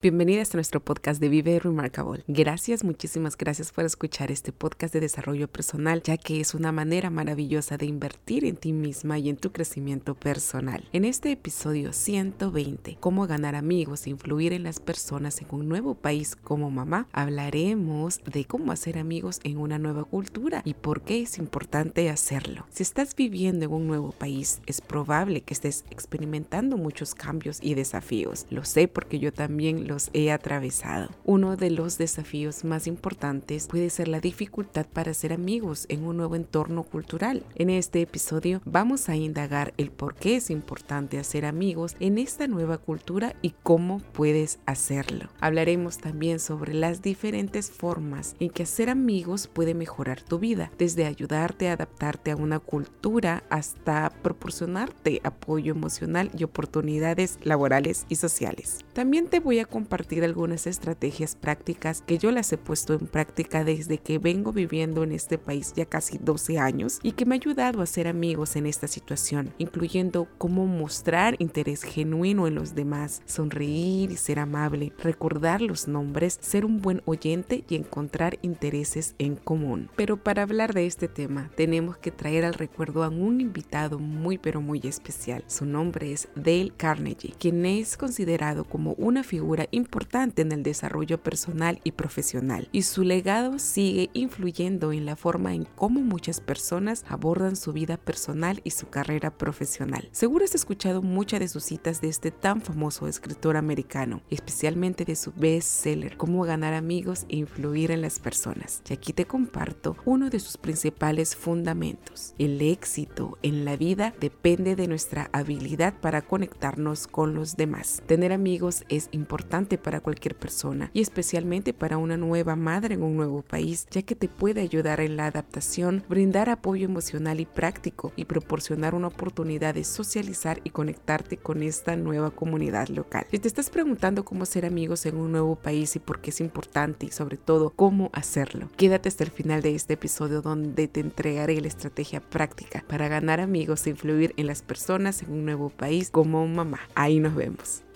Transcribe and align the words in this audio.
Bienvenidas 0.00 0.54
a 0.54 0.58
nuestro 0.58 0.78
podcast 0.78 1.20
de 1.20 1.28
Vive 1.28 1.58
Remarkable. 1.58 2.22
Gracias, 2.28 2.84
muchísimas 2.84 3.36
gracias 3.36 3.72
por 3.72 3.84
escuchar 3.84 4.30
este 4.30 4.52
podcast 4.52 4.94
de 4.94 5.00
desarrollo 5.00 5.48
personal, 5.48 6.04
ya 6.04 6.16
que 6.16 6.40
es 6.40 6.54
una 6.54 6.70
manera 6.70 7.10
maravillosa 7.10 7.76
de 7.76 7.86
invertir 7.86 8.44
en 8.44 8.54
ti 8.54 8.72
misma 8.72 9.18
y 9.18 9.28
en 9.28 9.36
tu 9.36 9.50
crecimiento 9.50 10.14
personal. 10.14 10.88
En 10.92 11.04
este 11.04 11.32
episodio 11.32 11.92
120, 11.92 12.96
cómo 13.00 13.26
ganar 13.26 13.56
amigos 13.56 14.06
e 14.06 14.10
influir 14.10 14.52
en 14.52 14.62
las 14.62 14.78
personas 14.78 15.42
en 15.42 15.48
un 15.50 15.68
nuevo 15.68 15.96
país 15.96 16.36
como 16.36 16.70
mamá, 16.70 17.08
hablaremos 17.10 18.20
de 18.22 18.44
cómo 18.44 18.70
hacer 18.70 18.98
amigos 18.98 19.40
en 19.42 19.58
una 19.58 19.80
nueva 19.80 20.04
cultura 20.04 20.62
y 20.64 20.74
por 20.74 21.02
qué 21.02 21.22
es 21.22 21.38
importante 21.38 22.08
hacerlo. 22.08 22.68
Si 22.70 22.84
estás 22.84 23.16
viviendo 23.16 23.64
en 23.64 23.72
un 23.72 23.88
nuevo 23.88 24.12
país, 24.12 24.60
es 24.66 24.80
probable 24.80 25.40
que 25.40 25.54
estés 25.54 25.84
experimentando 25.90 26.76
muchos 26.76 27.16
cambios 27.16 27.58
y 27.60 27.74
desafíos. 27.74 28.46
Lo 28.50 28.64
sé 28.64 28.86
porque 28.86 29.18
yo 29.18 29.32
también 29.32 29.87
los 29.88 30.10
he 30.12 30.30
atravesado. 30.30 31.08
Uno 31.24 31.56
de 31.56 31.70
los 31.70 31.98
desafíos 31.98 32.64
más 32.64 32.86
importantes 32.86 33.66
puede 33.66 33.90
ser 33.90 34.06
la 34.06 34.20
dificultad 34.20 34.86
para 34.86 35.14
ser 35.14 35.32
amigos 35.32 35.86
en 35.88 36.04
un 36.04 36.16
nuevo 36.16 36.36
entorno 36.36 36.84
cultural. 36.84 37.44
En 37.56 37.70
este 37.70 38.00
episodio 38.02 38.60
vamos 38.64 39.08
a 39.08 39.16
indagar 39.16 39.74
el 39.76 39.90
por 39.90 40.14
qué 40.14 40.36
es 40.36 40.50
importante 40.50 41.18
hacer 41.18 41.44
amigos 41.44 41.96
en 41.98 42.18
esta 42.18 42.46
nueva 42.46 42.78
cultura 42.78 43.34
y 43.42 43.54
cómo 43.62 43.98
puedes 44.12 44.60
hacerlo. 44.66 45.30
Hablaremos 45.40 45.98
también 45.98 46.38
sobre 46.38 46.74
las 46.74 47.02
diferentes 47.02 47.70
formas 47.70 48.36
en 48.38 48.50
que 48.50 48.62
hacer 48.62 48.90
amigos 48.90 49.48
puede 49.48 49.74
mejorar 49.74 50.22
tu 50.22 50.38
vida, 50.38 50.70
desde 50.78 51.06
ayudarte 51.06 51.68
a 51.68 51.72
adaptarte 51.72 52.30
a 52.30 52.36
una 52.36 52.58
cultura 52.58 53.42
hasta 53.50 54.10
proporcionarte 54.22 55.20
apoyo 55.24 55.72
emocional 55.72 56.30
y 56.36 56.44
oportunidades 56.44 57.38
laborales 57.42 58.04
y 58.08 58.16
sociales. 58.16 58.84
También 58.92 59.28
te 59.28 59.40
voy 59.40 59.58
a 59.58 59.64
compartir 59.78 60.24
algunas 60.24 60.66
estrategias 60.66 61.36
prácticas 61.36 62.02
que 62.04 62.18
yo 62.18 62.32
las 62.32 62.52
he 62.52 62.58
puesto 62.58 62.94
en 62.94 63.06
práctica 63.06 63.62
desde 63.62 63.98
que 63.98 64.18
vengo 64.18 64.52
viviendo 64.52 65.04
en 65.04 65.12
este 65.12 65.38
país 65.38 65.72
ya 65.76 65.86
casi 65.86 66.18
12 66.18 66.58
años 66.58 66.98
y 67.04 67.12
que 67.12 67.24
me 67.24 67.36
ha 67.36 67.38
ayudado 67.38 67.80
a 67.80 67.86
ser 67.86 68.08
amigos 68.08 68.56
en 68.56 68.66
esta 68.66 68.88
situación, 68.88 69.54
incluyendo 69.56 70.26
cómo 70.36 70.66
mostrar 70.66 71.36
interés 71.38 71.84
genuino 71.84 72.48
en 72.48 72.56
los 72.56 72.74
demás, 72.74 73.22
sonreír 73.24 74.10
y 74.10 74.16
ser 74.16 74.40
amable, 74.40 74.92
recordar 74.98 75.60
los 75.60 75.86
nombres, 75.86 76.38
ser 76.40 76.64
un 76.64 76.80
buen 76.82 77.00
oyente 77.04 77.62
y 77.68 77.76
encontrar 77.76 78.40
intereses 78.42 79.14
en 79.18 79.36
común. 79.36 79.90
Pero 79.94 80.16
para 80.16 80.42
hablar 80.42 80.74
de 80.74 80.86
este 80.86 81.06
tema 81.06 81.52
tenemos 81.54 81.96
que 81.98 82.10
traer 82.10 82.44
al 82.44 82.54
recuerdo 82.54 83.04
a 83.04 83.10
un 83.10 83.40
invitado 83.40 84.00
muy 84.00 84.38
pero 84.38 84.60
muy 84.60 84.80
especial. 84.82 85.44
Su 85.46 85.66
nombre 85.66 86.10
es 86.10 86.26
Dale 86.34 86.72
Carnegie, 86.76 87.34
quien 87.38 87.64
es 87.64 87.96
considerado 87.96 88.64
como 88.64 88.94
una 88.94 89.22
figura 89.22 89.67
importante 89.70 90.42
en 90.42 90.52
el 90.52 90.62
desarrollo 90.62 91.22
personal 91.22 91.80
y 91.84 91.92
profesional, 91.92 92.68
y 92.72 92.82
su 92.82 93.02
legado 93.02 93.58
sigue 93.58 94.10
influyendo 94.12 94.92
en 94.92 95.06
la 95.06 95.16
forma 95.16 95.54
en 95.54 95.64
cómo 95.64 96.00
muchas 96.00 96.40
personas 96.40 97.04
abordan 97.08 97.56
su 97.56 97.72
vida 97.72 97.96
personal 97.96 98.60
y 98.64 98.70
su 98.70 98.88
carrera 98.88 99.30
profesional. 99.30 100.08
Seguro 100.12 100.44
has 100.44 100.54
escuchado 100.54 101.02
muchas 101.02 101.40
de 101.40 101.48
sus 101.48 101.64
citas 101.64 102.00
de 102.00 102.08
este 102.08 102.30
tan 102.30 102.60
famoso 102.60 103.08
escritor 103.08 103.56
americano, 103.56 104.22
especialmente 104.30 105.04
de 105.04 105.16
su 105.16 105.32
bestseller 105.32 106.16
Cómo 106.16 106.42
ganar 106.44 106.74
amigos 106.74 107.26
e 107.28 107.36
influir 107.36 107.90
en 107.90 108.02
las 108.02 108.18
personas. 108.18 108.82
Y 108.88 108.92
aquí 108.92 109.12
te 109.12 109.26
comparto 109.26 109.96
uno 110.04 110.30
de 110.30 110.40
sus 110.40 110.56
principales 110.56 111.36
fundamentos. 111.36 112.34
El 112.38 112.60
éxito 112.60 113.38
en 113.42 113.64
la 113.64 113.76
vida 113.76 114.14
depende 114.20 114.76
de 114.76 114.88
nuestra 114.88 115.30
habilidad 115.32 115.94
para 116.00 116.22
conectarnos 116.22 117.06
con 117.06 117.34
los 117.34 117.56
demás. 117.56 118.02
Tener 118.06 118.32
amigos 118.32 118.84
es 118.88 119.08
importante 119.12 119.57
para 119.66 120.00
cualquier 120.00 120.36
persona 120.36 120.90
y 120.94 121.00
especialmente 121.00 121.72
para 121.72 121.98
una 121.98 122.16
nueva 122.16 122.54
madre 122.54 122.94
en 122.94 123.02
un 123.02 123.16
nuevo 123.16 123.42
país, 123.42 123.86
ya 123.90 124.02
que 124.02 124.14
te 124.14 124.28
puede 124.28 124.60
ayudar 124.60 125.00
en 125.00 125.16
la 125.16 125.26
adaptación, 125.26 126.04
brindar 126.08 126.48
apoyo 126.48 126.84
emocional 126.84 127.40
y 127.40 127.46
práctico 127.46 128.12
y 128.14 128.26
proporcionar 128.26 128.94
una 128.94 129.08
oportunidad 129.08 129.74
de 129.74 129.84
socializar 129.84 130.60
y 130.64 130.70
conectarte 130.70 131.36
con 131.36 131.62
esta 131.62 131.96
nueva 131.96 132.30
comunidad 132.30 132.88
local. 132.88 133.26
Si 133.30 133.38
te 133.38 133.48
estás 133.48 133.70
preguntando 133.70 134.24
cómo 134.24 134.46
ser 134.46 134.64
amigos 134.64 135.06
en 135.06 135.16
un 135.16 135.32
nuevo 135.32 135.56
país 135.56 135.96
y 135.96 135.98
por 135.98 136.20
qué 136.20 136.30
es 136.30 136.40
importante 136.40 137.06
y 137.06 137.10
sobre 137.10 137.36
todo 137.36 137.70
cómo 137.70 138.10
hacerlo, 138.12 138.68
quédate 138.76 139.08
hasta 139.08 139.24
el 139.24 139.30
final 139.30 139.62
de 139.62 139.74
este 139.74 139.94
episodio 139.94 140.42
donde 140.42 140.86
te 140.88 141.00
entregaré 141.00 141.60
la 141.60 141.68
estrategia 141.68 142.20
práctica 142.20 142.84
para 142.86 143.08
ganar 143.08 143.40
amigos 143.40 143.86
e 143.86 143.90
influir 143.90 144.34
en 144.36 144.46
las 144.46 144.62
personas 144.62 145.22
en 145.22 145.32
un 145.32 145.44
nuevo 145.44 145.70
país 145.70 146.10
como 146.10 146.46
mamá. 146.46 146.80
Ahí 146.94 147.20
nos 147.20 147.34
vemos. 147.34 147.87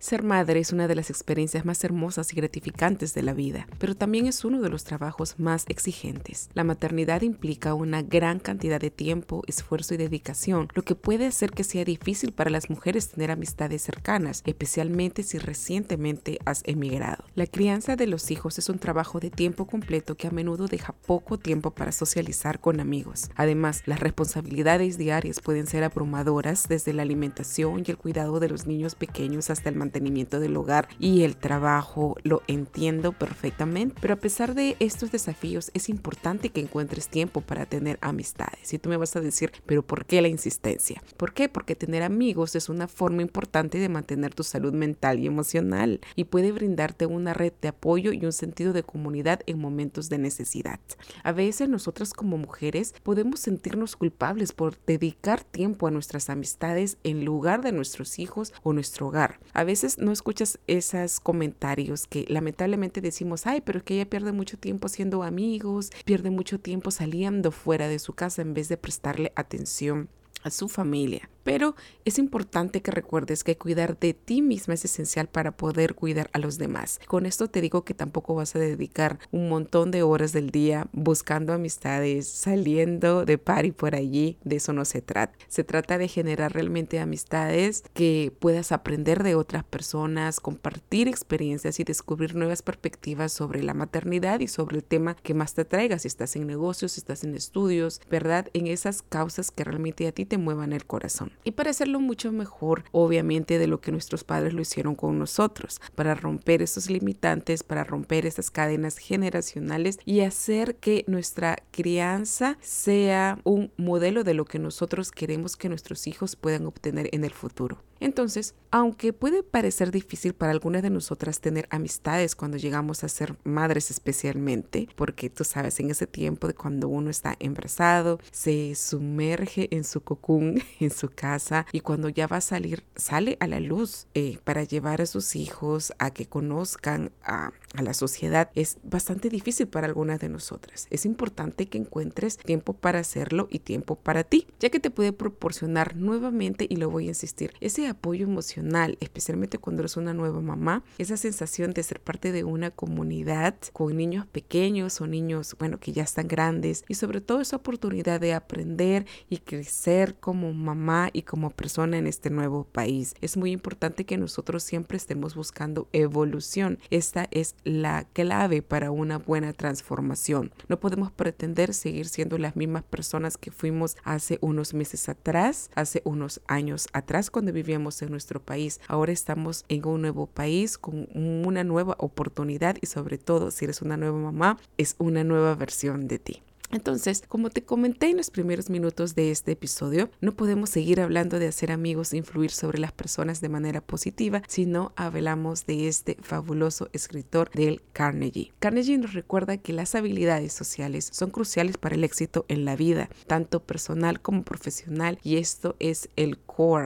Ser 0.00 0.22
madre 0.22 0.60
es 0.60 0.72
una 0.72 0.86
de 0.86 0.94
las 0.94 1.10
experiencias 1.10 1.64
más 1.64 1.82
hermosas 1.82 2.32
y 2.32 2.36
gratificantes 2.36 3.14
de 3.14 3.22
la 3.22 3.34
vida, 3.34 3.66
pero 3.80 3.96
también 3.96 4.26
es 4.26 4.44
uno 4.44 4.60
de 4.60 4.68
los 4.68 4.84
trabajos 4.84 5.34
más 5.40 5.64
exigentes. 5.68 6.50
La 6.54 6.62
maternidad 6.62 7.22
implica 7.22 7.74
una 7.74 8.02
gran 8.02 8.38
cantidad 8.38 8.80
de 8.80 8.92
tiempo, 8.92 9.42
esfuerzo 9.48 9.94
y 9.94 9.96
dedicación, 9.96 10.68
lo 10.74 10.82
que 10.82 10.94
puede 10.94 11.26
hacer 11.26 11.50
que 11.50 11.64
sea 11.64 11.84
difícil 11.84 12.30
para 12.30 12.48
las 12.48 12.70
mujeres 12.70 13.08
tener 13.08 13.32
amistades 13.32 13.82
cercanas, 13.82 14.44
especialmente 14.46 15.24
si 15.24 15.38
recientemente 15.38 16.38
has 16.44 16.62
emigrado. 16.64 17.24
La 17.34 17.48
crianza 17.48 17.96
de 17.96 18.06
los 18.06 18.30
hijos 18.30 18.56
es 18.58 18.68
un 18.68 18.78
trabajo 18.78 19.18
de 19.18 19.30
tiempo 19.30 19.66
completo 19.66 20.16
que 20.16 20.28
a 20.28 20.30
menudo 20.30 20.68
deja 20.68 20.92
poco 20.92 21.40
tiempo 21.40 21.72
para 21.72 21.90
socializar 21.90 22.60
con 22.60 22.78
amigos. 22.78 23.30
Además, 23.34 23.82
las 23.86 23.98
responsabilidades 23.98 24.96
diarias 24.96 25.40
pueden 25.40 25.66
ser 25.66 25.82
abrumadoras 25.82 26.68
desde 26.68 26.92
la 26.92 27.02
alimentación 27.02 27.82
y 27.84 27.90
el 27.90 27.98
cuidado 27.98 28.38
de 28.38 28.48
los 28.48 28.68
niños 28.68 28.94
pequeños 28.94 29.50
hasta 29.50 29.68
el 29.68 29.87
del 29.90 30.56
hogar 30.56 30.88
y 30.98 31.22
el 31.22 31.36
trabajo, 31.36 32.16
lo 32.22 32.42
entiendo 32.46 33.12
perfectamente, 33.12 33.96
pero 34.00 34.14
a 34.14 34.18
pesar 34.18 34.54
de 34.54 34.76
estos 34.80 35.10
desafíos 35.10 35.70
es 35.74 35.88
importante 35.88 36.50
que 36.50 36.60
encuentres 36.60 37.08
tiempo 37.08 37.40
para 37.40 37.66
tener 37.66 37.98
amistades. 38.00 38.72
Y 38.72 38.78
tú 38.78 38.88
me 38.88 38.96
vas 38.96 39.16
a 39.16 39.20
decir, 39.20 39.52
pero 39.66 39.82
¿por 39.82 40.06
qué 40.06 40.22
la 40.22 40.28
insistencia? 40.28 41.02
¿Por 41.16 41.32
qué? 41.32 41.48
Porque 41.48 41.74
tener 41.74 42.02
amigos 42.02 42.54
es 42.56 42.68
una 42.68 42.88
forma 42.88 43.22
importante 43.22 43.78
de 43.78 43.88
mantener 43.88 44.34
tu 44.34 44.42
salud 44.42 44.72
mental 44.72 45.18
y 45.18 45.26
emocional 45.26 46.00
y 46.16 46.24
puede 46.24 46.52
brindarte 46.52 47.06
una 47.06 47.34
red 47.34 47.52
de 47.60 47.68
apoyo 47.68 48.12
y 48.12 48.24
un 48.24 48.32
sentido 48.32 48.72
de 48.72 48.82
comunidad 48.82 49.40
en 49.46 49.58
momentos 49.58 50.08
de 50.08 50.18
necesidad. 50.18 50.80
A 51.22 51.32
veces 51.32 51.68
nosotras 51.68 52.12
como 52.12 52.38
mujeres 52.38 52.94
podemos 53.02 53.40
sentirnos 53.40 53.96
culpables 53.96 54.52
por 54.52 54.78
dedicar 54.86 55.44
tiempo 55.44 55.86
a 55.86 55.90
nuestras 55.90 56.30
amistades 56.30 56.98
en 57.04 57.24
lugar 57.24 57.62
de 57.62 57.72
nuestros 57.72 58.18
hijos 58.18 58.52
o 58.62 58.72
nuestro 58.72 59.08
hogar. 59.08 59.40
A 59.52 59.64
veces 59.64 59.77
no 59.98 60.12
escuchas 60.12 60.58
esos 60.66 61.20
comentarios 61.20 62.06
que 62.06 62.24
lamentablemente 62.28 63.00
decimos, 63.00 63.46
ay, 63.46 63.60
pero 63.60 63.78
es 63.78 63.84
que 63.84 63.94
ella 63.94 64.08
pierde 64.08 64.32
mucho 64.32 64.58
tiempo 64.58 64.88
siendo 64.88 65.22
amigos, 65.22 65.90
pierde 66.04 66.30
mucho 66.30 66.58
tiempo 66.60 66.90
saliendo 66.90 67.50
fuera 67.50 67.88
de 67.88 67.98
su 67.98 68.12
casa 68.12 68.42
en 68.42 68.54
vez 68.54 68.68
de 68.68 68.76
prestarle 68.76 69.32
atención 69.36 70.08
a 70.42 70.50
su 70.50 70.68
familia. 70.68 71.28
Pero 71.48 71.76
es 72.04 72.18
importante 72.18 72.82
que 72.82 72.90
recuerdes 72.90 73.42
que 73.42 73.56
cuidar 73.56 73.98
de 73.98 74.12
ti 74.12 74.42
misma 74.42 74.74
es 74.74 74.84
esencial 74.84 75.28
para 75.28 75.56
poder 75.56 75.94
cuidar 75.94 76.28
a 76.34 76.38
los 76.38 76.58
demás. 76.58 77.00
Con 77.06 77.24
esto 77.24 77.48
te 77.48 77.62
digo 77.62 77.86
que 77.86 77.94
tampoco 77.94 78.34
vas 78.34 78.54
a 78.54 78.58
dedicar 78.58 79.18
un 79.30 79.48
montón 79.48 79.90
de 79.90 80.02
horas 80.02 80.34
del 80.34 80.50
día 80.50 80.88
buscando 80.92 81.54
amistades, 81.54 82.28
saliendo 82.28 83.24
de 83.24 83.38
party 83.38 83.72
por 83.72 83.94
allí. 83.94 84.36
De 84.44 84.56
eso 84.56 84.74
no 84.74 84.84
se 84.84 85.00
trata. 85.00 85.38
Se 85.48 85.64
trata 85.64 85.96
de 85.96 86.08
generar 86.08 86.52
realmente 86.52 87.00
amistades 87.00 87.82
que 87.94 88.30
puedas 88.40 88.70
aprender 88.70 89.22
de 89.22 89.34
otras 89.34 89.64
personas, 89.64 90.40
compartir 90.40 91.08
experiencias 91.08 91.80
y 91.80 91.84
descubrir 91.84 92.34
nuevas 92.34 92.60
perspectivas 92.60 93.32
sobre 93.32 93.62
la 93.62 93.72
maternidad 93.72 94.40
y 94.40 94.48
sobre 94.48 94.76
el 94.76 94.84
tema 94.84 95.14
que 95.14 95.32
más 95.32 95.54
te 95.54 95.62
atraiga. 95.62 95.98
Si 95.98 96.08
estás 96.08 96.36
en 96.36 96.46
negocios, 96.46 96.92
si 96.92 97.00
estás 97.00 97.24
en 97.24 97.34
estudios, 97.34 98.02
¿verdad? 98.10 98.50
En 98.52 98.66
esas 98.66 99.00
causas 99.00 99.50
que 99.50 99.64
realmente 99.64 100.06
a 100.06 100.12
ti 100.12 100.26
te 100.26 100.36
muevan 100.36 100.74
el 100.74 100.84
corazón 100.84 101.37
y 101.44 101.52
para 101.52 101.70
hacerlo 101.70 102.00
mucho 102.00 102.32
mejor, 102.32 102.84
obviamente, 102.92 103.58
de 103.58 103.66
lo 103.66 103.80
que 103.80 103.92
nuestros 103.92 104.24
padres 104.24 104.52
lo 104.52 104.62
hicieron 104.62 104.94
con 104.94 105.18
nosotros, 105.18 105.80
para 105.94 106.14
romper 106.14 106.62
esos 106.62 106.90
limitantes, 106.90 107.62
para 107.62 107.84
romper 107.84 108.26
esas 108.26 108.50
cadenas 108.50 108.98
generacionales 108.98 109.98
y 110.04 110.20
hacer 110.20 110.76
que 110.76 111.04
nuestra 111.06 111.58
crianza 111.70 112.58
sea 112.60 113.38
un 113.44 113.72
modelo 113.76 114.24
de 114.24 114.34
lo 114.34 114.44
que 114.44 114.58
nosotros 114.58 115.10
queremos 115.10 115.56
que 115.56 115.68
nuestros 115.68 116.06
hijos 116.06 116.36
puedan 116.36 116.66
obtener 116.66 117.08
en 117.12 117.24
el 117.24 117.32
futuro. 117.32 117.82
Entonces, 118.00 118.54
aunque 118.70 119.12
puede 119.12 119.42
parecer 119.42 119.90
difícil 119.90 120.34
para 120.34 120.52
algunas 120.52 120.82
de 120.82 120.90
nosotras 120.90 121.40
tener 121.40 121.66
amistades 121.70 122.34
cuando 122.36 122.56
llegamos 122.56 123.02
a 123.02 123.08
ser 123.08 123.36
madres 123.44 123.90
especialmente, 123.90 124.88
porque 124.94 125.30
tú 125.30 125.44
sabes, 125.44 125.80
en 125.80 125.90
ese 125.90 126.06
tiempo 126.06 126.46
de 126.46 126.54
cuando 126.54 126.88
uno 126.88 127.10
está 127.10 127.36
embarazado, 127.38 128.18
se 128.30 128.74
sumerge 128.74 129.68
en 129.74 129.84
su 129.84 130.02
cocún, 130.02 130.62
en 130.80 130.90
su 130.90 131.08
casa, 131.08 131.66
y 131.72 131.80
cuando 131.80 132.08
ya 132.08 132.26
va 132.26 132.38
a 132.38 132.42
salir, 132.42 132.84
sale 132.96 133.36
a 133.40 133.46
la 133.46 133.60
luz 133.60 134.06
eh, 134.14 134.38
para 134.44 134.64
llevar 134.64 135.00
a 135.00 135.06
sus 135.06 135.36
hijos 135.36 135.92
a 135.98 136.10
que 136.10 136.26
conozcan 136.26 137.10
a 137.22 137.52
a 137.74 137.82
la 137.82 137.94
sociedad 137.94 138.50
es 138.54 138.78
bastante 138.82 139.28
difícil 139.28 139.68
para 139.68 139.86
algunas 139.86 140.20
de 140.20 140.28
nosotras. 140.28 140.86
Es 140.90 141.04
importante 141.04 141.68
que 141.68 141.78
encuentres 141.78 142.38
tiempo 142.38 142.72
para 142.72 143.00
hacerlo 143.00 143.48
y 143.50 143.60
tiempo 143.60 143.96
para 143.96 144.24
ti, 144.24 144.46
ya 144.60 144.70
que 144.70 144.80
te 144.80 144.90
puede 144.90 145.12
proporcionar 145.12 145.96
nuevamente, 145.96 146.66
y 146.68 146.76
lo 146.76 146.90
voy 146.90 147.06
a 147.06 147.08
insistir, 147.08 147.52
ese 147.60 147.88
apoyo 147.88 148.24
emocional, 148.24 148.96
especialmente 149.00 149.58
cuando 149.58 149.82
eres 149.82 149.96
una 149.96 150.14
nueva 150.14 150.40
mamá, 150.40 150.82
esa 150.98 151.16
sensación 151.16 151.72
de 151.72 151.82
ser 151.82 152.00
parte 152.00 152.32
de 152.32 152.44
una 152.44 152.70
comunidad 152.70 153.56
con 153.72 153.96
niños 153.96 154.26
pequeños 154.26 155.00
o 155.00 155.06
niños, 155.06 155.56
bueno, 155.58 155.78
que 155.78 155.92
ya 155.92 156.02
están 156.02 156.28
grandes, 156.28 156.84
y 156.88 156.94
sobre 156.94 157.20
todo 157.20 157.40
esa 157.40 157.56
oportunidad 157.56 158.20
de 158.20 158.34
aprender 158.34 159.06
y 159.28 159.38
crecer 159.38 160.16
como 160.16 160.52
mamá 160.52 161.10
y 161.12 161.22
como 161.22 161.50
persona 161.50 161.98
en 161.98 162.06
este 162.06 162.30
nuevo 162.30 162.64
país. 162.64 163.14
Es 163.20 163.36
muy 163.36 163.52
importante 163.52 164.04
que 164.04 164.16
nosotros 164.16 164.62
siempre 164.62 164.96
estemos 164.96 165.34
buscando 165.34 165.88
evolución. 165.92 166.78
Esta 166.90 167.28
es 167.30 167.54
la 167.64 168.04
clave 168.12 168.62
para 168.62 168.90
una 168.90 169.18
buena 169.18 169.52
transformación. 169.52 170.52
No 170.68 170.80
podemos 170.80 171.10
pretender 171.12 171.74
seguir 171.74 172.08
siendo 172.08 172.38
las 172.38 172.56
mismas 172.56 172.82
personas 172.82 173.36
que 173.36 173.50
fuimos 173.50 173.96
hace 174.04 174.38
unos 174.40 174.74
meses 174.74 175.08
atrás, 175.08 175.70
hace 175.74 176.02
unos 176.04 176.40
años 176.46 176.88
atrás 176.92 177.30
cuando 177.30 177.52
vivíamos 177.52 178.00
en 178.02 178.10
nuestro 178.10 178.40
país. 178.40 178.80
Ahora 178.88 179.12
estamos 179.12 179.64
en 179.68 179.86
un 179.86 180.02
nuevo 180.02 180.26
país 180.26 180.78
con 180.78 181.08
una 181.14 181.64
nueva 181.64 181.96
oportunidad 181.98 182.76
y 182.80 182.86
sobre 182.86 183.18
todo 183.18 183.50
si 183.50 183.64
eres 183.64 183.82
una 183.82 183.96
nueva 183.96 184.18
mamá, 184.18 184.58
es 184.76 184.94
una 184.98 185.24
nueva 185.24 185.54
versión 185.54 186.08
de 186.08 186.18
ti. 186.18 186.42
Entonces, 186.70 187.22
como 187.26 187.50
te 187.50 187.62
comenté 187.62 188.10
en 188.10 188.18
los 188.18 188.30
primeros 188.30 188.68
minutos 188.68 189.14
de 189.14 189.30
este 189.30 189.52
episodio, 189.52 190.10
no 190.20 190.34
podemos 190.34 190.70
seguir 190.70 191.00
hablando 191.00 191.38
de 191.38 191.48
hacer 191.48 191.72
amigos 191.72 192.12
e 192.12 192.18
influir 192.18 192.50
sobre 192.50 192.78
las 192.78 192.92
personas 192.92 193.40
de 193.40 193.48
manera 193.48 193.80
positiva 193.80 194.42
si 194.48 194.66
no 194.66 194.92
hablamos 194.96 195.66
de 195.66 195.88
este 195.88 196.18
fabuloso 196.20 196.90
escritor 196.92 197.50
del 197.52 197.82
Carnegie. 197.92 198.52
Carnegie 198.58 198.98
nos 198.98 199.14
recuerda 199.14 199.56
que 199.56 199.72
las 199.72 199.94
habilidades 199.94 200.52
sociales 200.52 201.08
son 201.12 201.30
cruciales 201.30 201.78
para 201.78 201.94
el 201.94 202.04
éxito 202.04 202.44
en 202.48 202.64
la 202.64 202.76
vida, 202.76 203.08
tanto 203.26 203.60
personal 203.60 204.20
como 204.20 204.42
profesional, 204.42 205.18
y 205.22 205.36
esto 205.36 205.76
es 205.78 206.10
el 206.16 206.38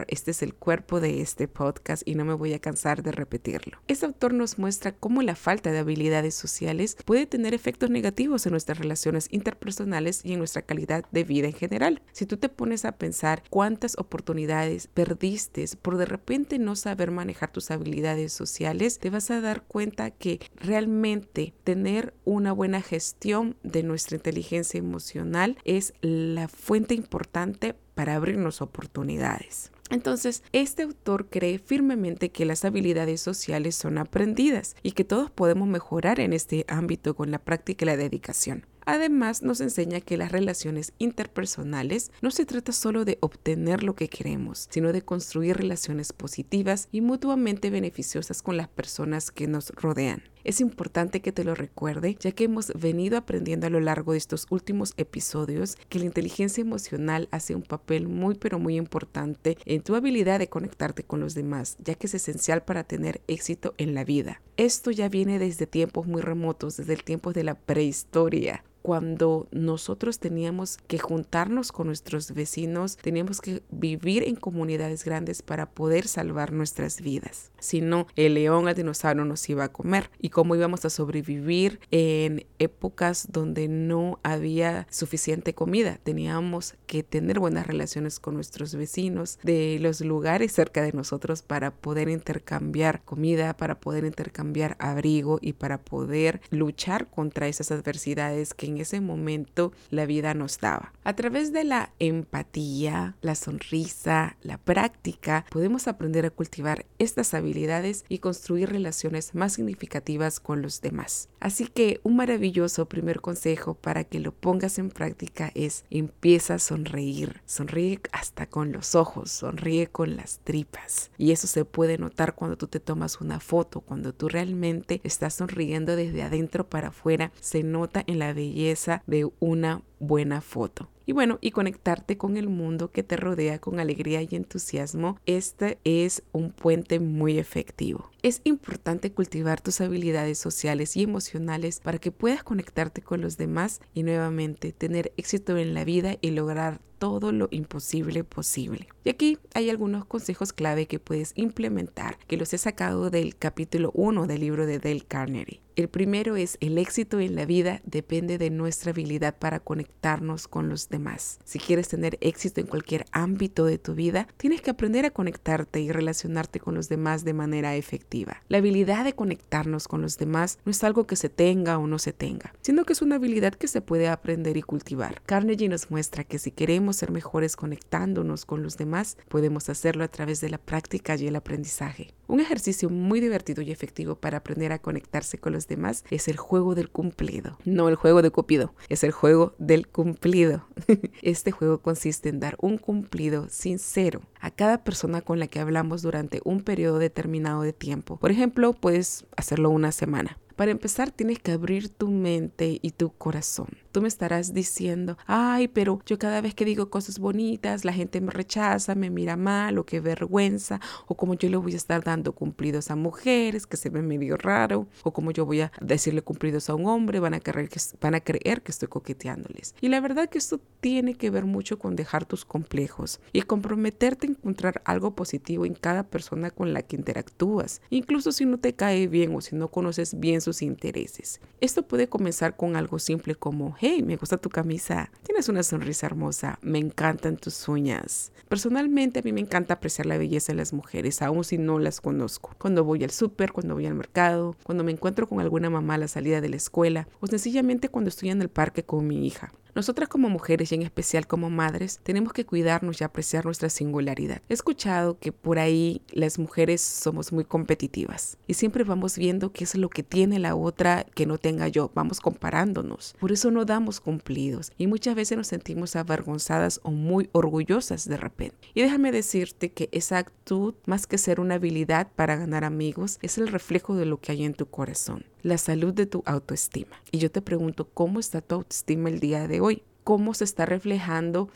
este 0.09 0.33
es 0.33 0.43
el 0.43 0.55
cuerpo 0.55 1.01
de 1.01 1.23
este 1.23 1.49
podcast 1.49 2.07
y 2.07 2.15
no 2.15 2.27
me 2.27 2.35
voy 2.35 2.53
a 2.53 2.59
cansar 2.59 3.03
de 3.03 3.11
repetirlo. 3.11 3.79
Este 3.89 4.05
autor 4.05 4.35
nos 4.35 4.59
muestra 4.59 4.93
cómo 4.93 5.23
la 5.23 5.35
falta 5.35 5.73
de 5.73 5.79
habilidades 5.79 6.35
sociales 6.35 6.99
puede 7.07 7.25
tener 7.25 7.55
efectos 7.55 7.89
negativos 7.89 8.45
en 8.45 8.53
nuestras 8.53 8.79
relaciones 8.79 9.29
interpersonales 9.31 9.63
personales 9.63 10.23
y 10.25 10.33
en 10.33 10.39
nuestra 10.39 10.63
calidad 10.63 11.05
de 11.13 11.25
vida 11.25 11.47
en 11.47 11.55
general. 11.55 12.03
Si 12.13 12.27
tú 12.27 12.37
te 12.37 12.49
pones 12.49 12.85
a 12.85 12.93
pensar 12.93 13.43
cuántas 13.49 13.97
oportunidades 13.97 14.89
perdiste 14.89 15.65
por 15.81 15.97
de 15.97 16.05
repente 16.05 16.59
no 16.59 16.77
saber 16.77 17.11
manejar 17.11 17.53
tus 17.53 17.71
habilidades 17.71 18.33
sociales, 18.33 18.99
te 18.99 19.09
vas 19.09 19.31
a 19.31 19.41
dar 19.41 19.63
cuenta 19.63 20.11
que 20.11 20.41
realmente 20.57 21.55
tener 21.65 22.13
una 22.25 22.53
buena 22.53 22.83
gestión 22.83 23.57
de 23.63 23.83
nuestra 23.83 24.17
inteligencia 24.17 24.79
emocional 24.79 25.57
es 25.65 25.95
la 26.01 26.49
fuente 26.49 26.95
importante 26.95 27.75
para 28.03 28.17
abrirnos 28.17 28.63
oportunidades. 28.63 29.71
Entonces, 29.89 30.43
este 30.51 30.83
autor 30.83 31.29
cree 31.31 31.61
firmemente 31.61 32.33
que 32.33 32.45
las 32.45 32.65
habilidades 32.65 33.21
sociales 33.21 33.77
son 33.77 33.97
aprendidas 33.97 34.75
y 34.83 34.91
que 34.91 35.05
todos 35.05 35.31
podemos 35.31 35.69
mejorar 35.69 36.19
en 36.19 36.33
este 36.33 36.65
ámbito 36.67 37.15
con 37.15 37.31
la 37.31 37.39
práctica 37.39 37.85
y 37.85 37.87
la 37.87 37.97
dedicación. 37.97 38.67
Además, 38.85 39.43
nos 39.43 39.61
enseña 39.61 40.01
que 40.01 40.17
las 40.17 40.33
relaciones 40.33 40.95
interpersonales 40.99 42.11
no 42.23 42.33
se 42.33 42.45
trata 42.45 42.73
solo 42.73 43.05
de 43.05 43.19
obtener 43.21 43.85
lo 43.85 43.95
que 43.95 44.09
queremos, 44.09 44.67
sino 44.69 44.93
de 44.93 45.03
construir 45.03 45.59
relaciones 45.59 46.13
positivas 46.13 46.89
y 46.91 47.03
mutuamente 47.03 47.71
beneficiosas 47.71 48.43
con 48.43 48.57
las 48.57 48.67
personas 48.67 49.31
que 49.31 49.47
nos 49.47 49.71
rodean. 49.71 50.25
Es 50.45 50.61
importante 50.61 51.21
que 51.21 51.33
te 51.33 51.45
lo 51.45 51.55
recuerde, 51.55 52.17
ya 52.19 52.33
que 52.33 52.45
hemos 52.45 52.73
venido 52.75 53.17
aprendiendo 53.17 53.67
a 53.67 53.71
lo 53.71 53.81
largo 53.81 54.13
de 54.13 54.19
estos 54.19 54.47
últimos 54.51 54.95
episodios 54.97 55.77
que 55.89 55.99
la 55.99 56.07
inteligencia 56.07 56.63
emocional 56.63 57.29
hace 57.31 57.55
un 57.55 57.63
papel 57.63 58.09
muy 58.09 58.35
pero 58.35 58.59
muy 58.59 58.77
importante 58.77 59.57
en 59.65 59.83
tu 59.83 59.95
habilidad 59.95 60.39
de 60.39 60.49
conectarte 60.49 61.05
con 61.05 61.21
los 61.21 61.35
demás, 61.35 61.77
ya 61.79 61.95
que 61.95 62.07
es 62.07 62.15
esencial 62.15 62.63
para 62.63 62.85
tener 62.85 63.21
éxito 63.29 63.75
en 63.79 63.95
la 63.95 64.05
vida. 64.05 64.43
Esto 64.57 64.91
ya 64.91 65.09
viene 65.09 65.39
desde 65.39 65.67
tiempos 65.67 66.07
muy 66.07 66.23
remotos, 66.23 66.77
desde 66.77 66.95
el 66.95 67.05
tiempo 67.05 67.33
de 67.33 67.45
la 67.45 67.55
prehistoria 67.55 68.65
cuando 68.83 69.49
nosotros 69.53 70.19
teníamos 70.19 70.79
que 70.89 70.99
juntarnos 70.99 71.73
con 71.73 71.87
nuestros 71.87 72.33
vecinos, 72.33 72.97
teníamos 72.97 73.41
que 73.41 73.63
vivir 73.71 74.25
en 74.25 74.37
comunidades 74.37 75.05
grandes 75.05 75.43
para 75.43 75.71
poder 75.71 76.09
salvar 76.09 76.53
nuestras 76.53 77.01
vidas. 77.01 77.53
Si 77.61 77.81
no, 77.81 78.09
el 78.17 78.35
león, 78.35 78.69
el 78.69 78.75
dinosaurio 78.75 79.25
nos 79.25 79.49
iba 79.49 79.65
a 79.65 79.73
comer. 79.73 80.11
Y 80.21 80.31
cómo 80.31 80.57
íbamos 80.57 80.85
a 80.85 80.91
sobrevivir 80.91 81.81
en 81.91 82.45
épocas 82.59 83.29
donde 83.31 83.69
no 83.69 84.19
había 84.23 84.87
suficiente 84.91 85.55
comida. 85.55 85.99
Teníamos 86.03 86.75
que 86.87 87.03
tener 87.03 87.39
buenas 87.39 87.67
relaciones 87.67 88.19
con 88.19 88.35
nuestros 88.35 88.75
vecinos 88.75 89.39
de 89.43 89.79
los 89.81 90.01
lugares 90.01 90.53
cerca 90.53 90.83
de 90.83 90.93
nosotros 90.93 91.43
para 91.43 91.71
poder 91.71 92.09
intercambiar 92.09 93.03
comida, 93.05 93.57
para 93.57 93.79
poder 93.79 94.05
intercambiar 94.05 94.77
abrigo 94.79 95.39
y 95.41 95.53
para 95.53 95.79
poder 95.79 96.41
luchar 96.51 97.09
contra 97.09 97.49
esas 97.49 97.71
adversidades 97.71 98.55
que 98.55 98.72
en 98.73 98.81
ese 98.81 99.01
momento 99.01 99.73
la 99.91 100.07
vida 100.07 100.35
nos 100.35 100.59
daba. 100.59 100.93
A 101.05 101.15
través 101.15 101.53
de 101.53 101.65
la 101.65 101.93
empatía, 101.99 103.17
la 103.21 103.35
sonrisa, 103.35 104.37
la 104.43 104.59
práctica, 104.59 105.45
podemos 105.51 105.89
aprender 105.89 106.27
a 106.27 106.31
cultivar 106.31 106.87
estas 106.99 107.35
habilidades 107.35 108.05
y 108.09 108.19
construir 108.19 108.71
relaciones 108.71 109.35
más 109.35 109.55
significativas 109.55 110.41
con 110.41 110.63
los 110.63 110.81
demás. 110.81 111.29
Así 111.41 111.67
que 111.67 112.01
un 112.03 112.17
maravilloso 112.17 112.87
primer 112.87 113.21
consejo 113.21 113.75
para 113.75 114.05
que 114.05 114.21
lo 114.21 114.33
pongas 114.33 114.79
en 114.79 114.91
práctica 114.91 115.51
es 115.55 115.85
empieza 115.91 116.55
a 116.55 116.59
sonreír. 116.59 117.43
Sonríe 117.47 118.01
hasta 118.13 118.47
con 118.47 118.73
los 118.73 118.95
ojos, 118.95 119.31
sonríe 119.31 119.89
con 119.89 120.17
las 120.17 120.41
tripas. 120.45 121.11
Y 121.19 121.33
eso 121.33 121.47
se 121.47 121.65
puede 121.65 121.99
notar 121.99 122.35
cuando 122.35 122.57
tú 122.57 122.69
te 122.69 122.81
tomas 122.81 123.21
una 123.21 123.41
foto, 123.41 123.81
cuando 123.81 124.15
tú 124.15 124.29
realmente 124.29 125.01
estás 125.05 125.35
sonriendo 125.35 125.97
desde 125.97 126.23
adentro 126.23 126.69
para 126.69 126.89
afuera, 126.89 127.33
se 127.41 127.63
nota 127.63 128.03
en 128.07 128.19
la 128.19 128.33
belleza 128.33 128.62
de 129.07 129.31
una 129.41 129.83
buena 130.03 130.41
foto. 130.41 130.89
Y 131.07 131.13
bueno, 131.13 131.39
y 131.41 131.53
conectarte 131.53 132.17
con 132.17 132.37
el 132.37 132.49
mundo 132.49 132.91
que 132.91 133.03
te 133.03 133.17
rodea 133.17 133.61
con 133.61 133.81
alegría 133.81 134.23
y 134.23 134.29
entusiasmo, 134.33 135.19
este 135.27 135.79
es 135.85 136.23
un 136.33 136.51
puente 136.53 137.01
muy 137.01 137.39
efectivo. 137.39 138.11
Es 138.23 138.41
importante 138.45 139.13
cultivar 139.13 139.61
tus 139.61 139.81
habilidades 139.81 140.39
sociales 140.39 140.97
y 140.97 141.03
emocionales 141.03 141.81
para 141.81 141.99
que 141.99 142.13
puedas 142.13 142.43
conectarte 142.43 143.03
con 143.03 143.21
los 143.21 143.37
demás 143.37 143.81
y 143.95 144.03
nuevamente 144.03 144.73
tener 144.73 145.13
éxito 145.17 145.57
en 145.57 145.75
la 145.75 145.85
vida 145.85 146.17
y 146.21 146.31
lograr 146.31 146.81
todo 147.03 147.33
lo 147.33 147.49
imposible 147.51 148.23
posible. 148.23 148.87
Y 149.03 149.11
aquí 149.11 149.37
hay 149.55 149.71
algunos 149.71 150.05
consejos 150.05 150.53
clave 150.53 150.87
que 150.87 151.01
puedes 151.01 151.33
implementar, 151.35 152.17
que 152.29 152.37
los 152.37 152.55
he 152.55 152.59
sacado 152.59 153.11
del 153.11 153.35
capítulo 153.35 153.91
1 153.95 154.29
del 154.29 154.41
libro 154.41 154.67
de 154.67 154.79
Dale 154.79 155.01
Carnegie. 155.01 155.61
El 155.75 155.89
primero 155.89 156.37
es 156.37 156.59
el 156.61 156.79
éxito 156.79 157.19
en 157.19 157.35
la 157.35 157.45
vida 157.45 157.81
depende 157.85 158.39
de 158.39 158.51
nuestra 158.51 158.93
habilidad 158.93 159.37
para 159.37 159.59
conectarnos 159.93 160.49
con 160.49 160.69
los 160.69 160.89
demás. 160.89 161.39
Si 161.45 161.59
quieres 161.59 161.89
tener 161.89 162.19
éxito 162.21 162.61
en 162.61 162.67
cualquier 162.67 163.05
ámbito 163.13 163.67
de 163.67 163.79
tu 163.79 163.95
vida, 163.95 164.27
tienes 164.37 164.61
que 164.61 164.71
aprender 164.71 165.05
a 165.05 165.11
conectarte 165.11 165.81
y 165.81 165.93
relacionarte 165.93 166.59
con 166.59 166.75
los 166.75 166.89
demás 166.89 167.25
de 167.25 167.35
manera 167.35 167.77
efectiva. 167.77 168.43
La 168.49 168.59
habilidad 168.59 169.05
de 169.05 169.13
conectarnos 169.13 169.87
con 169.87 170.03
los 170.03 170.19
demás 170.19 170.59
no 170.65 170.71
es 170.73 170.83
algo 170.83 171.07
que 171.07 171.15
se 171.15 171.29
tenga 171.29 171.79
o 171.79 171.87
no 171.87 171.99
se 171.99 172.13
tenga, 172.13 172.53
sino 172.63 172.85
que 172.85 172.95
es 172.95 173.03
una 173.03 173.17
habilidad 173.17 173.55
que 173.55 173.69
se 173.69 173.81
puede 173.81 174.09
aprender 174.09 174.57
y 174.57 174.63
cultivar. 174.63 175.21
Carnegie 175.25 175.69
nos 175.69 175.91
muestra 175.91 176.25
que 176.25 176.39
si 176.39 176.51
queremos 176.51 176.97
ser 176.97 177.13
mejores 177.13 177.55
conectándonos 177.55 178.45
con 178.45 178.63
los 178.63 178.77
demás, 178.77 179.17
podemos 179.29 179.69
hacerlo 179.69 180.03
a 180.03 180.09
través 180.09 180.41
de 180.41 180.51
la 180.51 180.59
práctica 180.59 181.15
y 181.17 181.29
el 181.29 181.37
aprendizaje. 181.37 182.15
Un 182.27 182.41
ejercicio 182.41 182.89
muy 182.89 183.21
divertido 183.21 183.63
y 183.63 183.71
efectivo 183.71 184.17
para 184.17 184.39
aprender 184.39 184.73
a 184.73 184.79
conectarse 184.79 185.39
con 185.39 185.53
los 185.53 185.69
demás 185.69 186.03
es 186.11 186.29
el 186.29 186.39
juego 186.39 186.75
del 186.75 186.89
cumplido. 186.89 187.59
No 187.65 187.89
el 187.89 187.95
juego 187.95 188.23
de 188.23 188.31
Cupido, 188.31 188.75
es 188.89 189.05
el 189.05 189.13
juego 189.13 189.55
del 189.59 189.82
cumplido. 189.85 190.67
Este 191.23 191.51
juego 191.51 191.79
consiste 191.79 192.29
en 192.29 192.41
dar 192.41 192.57
un 192.61 192.79
cumplido 192.79 193.49
sincero 193.49 194.23
a 194.41 194.51
cada 194.51 194.85
persona 194.85 195.21
con 195.21 195.39
la 195.39 195.47
que 195.47 195.61
hablamos 195.61 196.03
durante 196.03 196.41
un 196.45 196.63
periodo 196.63 196.99
determinado 196.99 197.63
de 197.63 197.73
tiempo. 197.73 198.17
Por 198.19 198.31
ejemplo, 198.31 198.73
puedes 198.73 199.27
hacerlo 199.37 199.71
una 199.71 199.93
semana. 199.93 200.39
Para 200.57 200.71
empezar, 200.71 201.11
tienes 201.11 201.39
que 201.39 201.53
abrir 201.53 201.89
tu 201.89 202.11
mente 202.11 202.79
y 202.83 202.91
tu 202.91 203.11
corazón. 203.11 203.69
Tú 203.91 204.03
me 204.03 204.09
estarás 204.09 204.55
diciendo, 204.55 205.17
ay, 205.27 205.69
pero 205.69 206.01
yo 206.07 206.19
cada 206.19 206.41
vez 206.41 206.55
que 206.55 206.65
digo 206.65 206.91
cosas 206.91 207.19
bonitas, 207.19 207.85
la 207.85 207.93
gente 207.93 208.21
me 208.21 208.31
rechaza, 208.31 208.95
me 208.95 209.11
mira 209.11 209.37
mal 209.37 209.79
o 209.79 209.85
qué 209.85 210.01
vergüenza, 210.01 210.81
o 211.07 211.17
como 211.17 211.35
yo 211.35 211.49
le 211.49 211.57
voy 211.57 211.75
a 211.75 211.77
estar 211.77 212.03
dando 212.03 212.33
cumplidos 212.33 212.91
a 212.91 212.97
mujeres, 212.97 213.67
que 213.67 213.77
se 213.77 213.91
ve 213.91 214.03
medio 214.03 214.37
raro, 214.37 214.87
o 215.03 215.13
como 215.13 215.31
yo 215.31 215.47
voy 215.47 215.63
a 215.63 215.73
decirle 215.81 216.23
cumplidos 216.23 216.69
a 216.71 216.75
un 216.75 216.87
hombre, 216.87 217.21
van 217.21 217.35
a 217.35 217.41
creer 217.41 217.69
que, 217.69 217.81
van 218.01 218.15
a 218.15 218.21
creer 218.21 218.63
que 218.63 218.73
estoy 218.73 218.89
coqueteándoles. 218.89 219.75
Y 219.81 219.89
la 219.89 220.01
verdad 220.01 220.29
que 220.29 220.39
esto 220.39 220.61
tiene 220.81 221.15
que 221.15 221.31
ver 221.31 221.45
mucho 221.45 221.79
con 221.79 221.97
dejar 221.97 222.25
tus 222.25 222.45
complejos 222.45 223.21
y 223.33 223.43
comprometerte 223.43 224.27
encontrar 224.27 224.83
algo 224.85 225.15
positivo 225.15 225.65
en 225.65 225.75
cada 225.75 226.03
persona 226.03 226.51
con 226.51 226.73
la 226.73 226.83
que 226.83 226.97
interactúas, 226.97 227.81
incluso 227.91 228.33
si 228.33 228.45
no 228.45 228.59
te 228.59 228.75
cae 228.75 229.07
bien 229.07 229.35
o 229.35 229.41
si 229.41 229.57
no 229.57 229.69
conoces 229.69 230.19
bien 230.19 230.41
sus 230.43 230.61
intereses. 230.61 231.41
Esto 231.61 231.83
puede 231.83 232.09
comenzar 232.09 232.57
con 232.57 232.77
algo 232.77 232.99
simple 232.99 233.35
como, 233.35 233.75
hey, 233.81 234.03
me 234.03 234.17
gusta 234.17 234.37
tu 234.37 234.51
camisa, 234.51 235.11
tienes 235.23 235.49
una 235.49 235.63
sonrisa 235.63 236.07
hermosa, 236.07 236.59
me 236.61 236.79
encantan 236.79 237.37
tus 237.37 237.69
uñas. 237.69 238.33
Personalmente 238.49 239.21
a 239.21 239.23
mí 239.23 239.33
me 239.33 239.41
encanta 239.41 239.75
apreciar 239.75 240.07
la 240.07 240.19
belleza 240.19 240.53
de 240.53 240.57
las 240.57 240.75
mujeres, 240.75 241.23
aun 241.23 241.45
si 241.45 241.57
no 241.57 241.79
las 241.79 242.01
conozco. 242.03 242.55
Cuando 242.59 242.85
voy 242.85 243.03
al 243.05 243.11
súper, 243.11 243.53
cuando 243.53 243.75
voy 243.75 243.87
al 243.87 243.95
mercado, 243.95 244.57
cuando 244.63 244.85
me 244.85 244.93
encuentro 244.93 245.27
con 245.27 245.41
alguna 245.41 245.71
mamá 245.71 245.95
a 245.95 245.99
la 245.99 246.09
salida 246.09 246.41
de 246.41 246.51
la 246.51 246.57
escuela 246.57 247.09
o 247.21 247.27
sencillamente 247.27 247.89
cuando 247.89 248.09
estoy 248.09 248.31
en 248.31 248.43
el 248.43 248.51
parque 248.51 248.83
con 248.83 249.07
mi 249.07 249.27
hija. 249.27 249.53
Nosotras 249.75 250.11
como 250.11 250.29
mujeres 250.29 250.71
y 250.71 250.75
en 250.75 250.83
especial 250.83 251.27
como 251.27 251.49
madres 251.49 251.99
tenemos 252.03 252.35
que 252.35 252.45
cuidarnos 252.45 253.01
y 253.01 253.05
apreciar 253.05 253.47
nuestra 253.47 253.71
singularidad. 253.71 254.43
He 254.51 254.53
escuchado 254.53 255.19
que 255.19 255.33
por 255.33 255.59
ahí 255.59 256.03
las 256.13 256.39
mujeres 256.39 256.83
somos 256.83 257.33
muy 257.33 257.45
competitivas 257.45 258.37
y 258.47 258.53
siempre 258.53 258.85
vamos 258.85 259.17
viendo 259.17 259.51
qué 259.51 259.65
es 259.65 259.75
lo 259.75 259.89
que 259.89 260.03
tiene 260.03 260.39
la 260.39 260.57
otra 260.57 261.07
que 261.15 261.25
no 261.25 261.39
tenga 261.39 261.69
yo, 261.69 261.91
vamos 261.95 262.21
comparándonos. 262.21 263.15
Por 263.19 263.33
eso 263.33 263.51
no 263.51 263.65
damos 263.65 264.01
cumplidos 264.01 264.73
y 264.77 264.89
muchas 264.89 265.15
veces 265.15 265.39
nos 265.39 265.47
sentimos 265.47 265.97
avergonzadas 265.97 266.79
o 266.83 266.91
muy 266.91 267.31
orgullosas 267.33 268.07
de 268.07 268.19
repente. 268.19 268.57
Y 268.75 268.83
déjame 268.83 269.11
decirte 269.11 269.73
que 269.73 269.89
esa 269.93 270.19
actitud, 270.19 270.75
más 270.85 271.07
que 271.07 271.17
ser 271.17 271.41
una 271.41 271.55
habilidad 271.55 272.09
para 272.15 272.37
ganar 272.37 272.65
amigos, 272.65 273.19
es 273.23 273.39
el 273.39 273.49
reflejo 273.49 273.95
de 273.95 274.05
lo 274.05 274.21
que 274.21 274.33
hay 274.33 274.45
en 274.45 274.53
tu 274.53 274.67
corazón 274.67 275.25
la 275.43 275.59
salud 275.59 275.93
de 275.93 276.07
tu 276.07 276.23
autoestima. 276.27 277.01
Y 277.11 277.19
yo 277.19 277.31
te 277.31 277.43
pregunto, 277.43 277.89
¿cómo 277.93 278.21
está 278.21 278.41
tu 278.41 278.57
autoestima 278.57 279.09
el 279.09 279.21
día 279.21 279.49
de 279.49 279.61
hoy? 279.61 279.83
¿Cómo 280.05 280.35
se 280.35 280.45
está 280.45 280.67
reflejando 280.67 281.49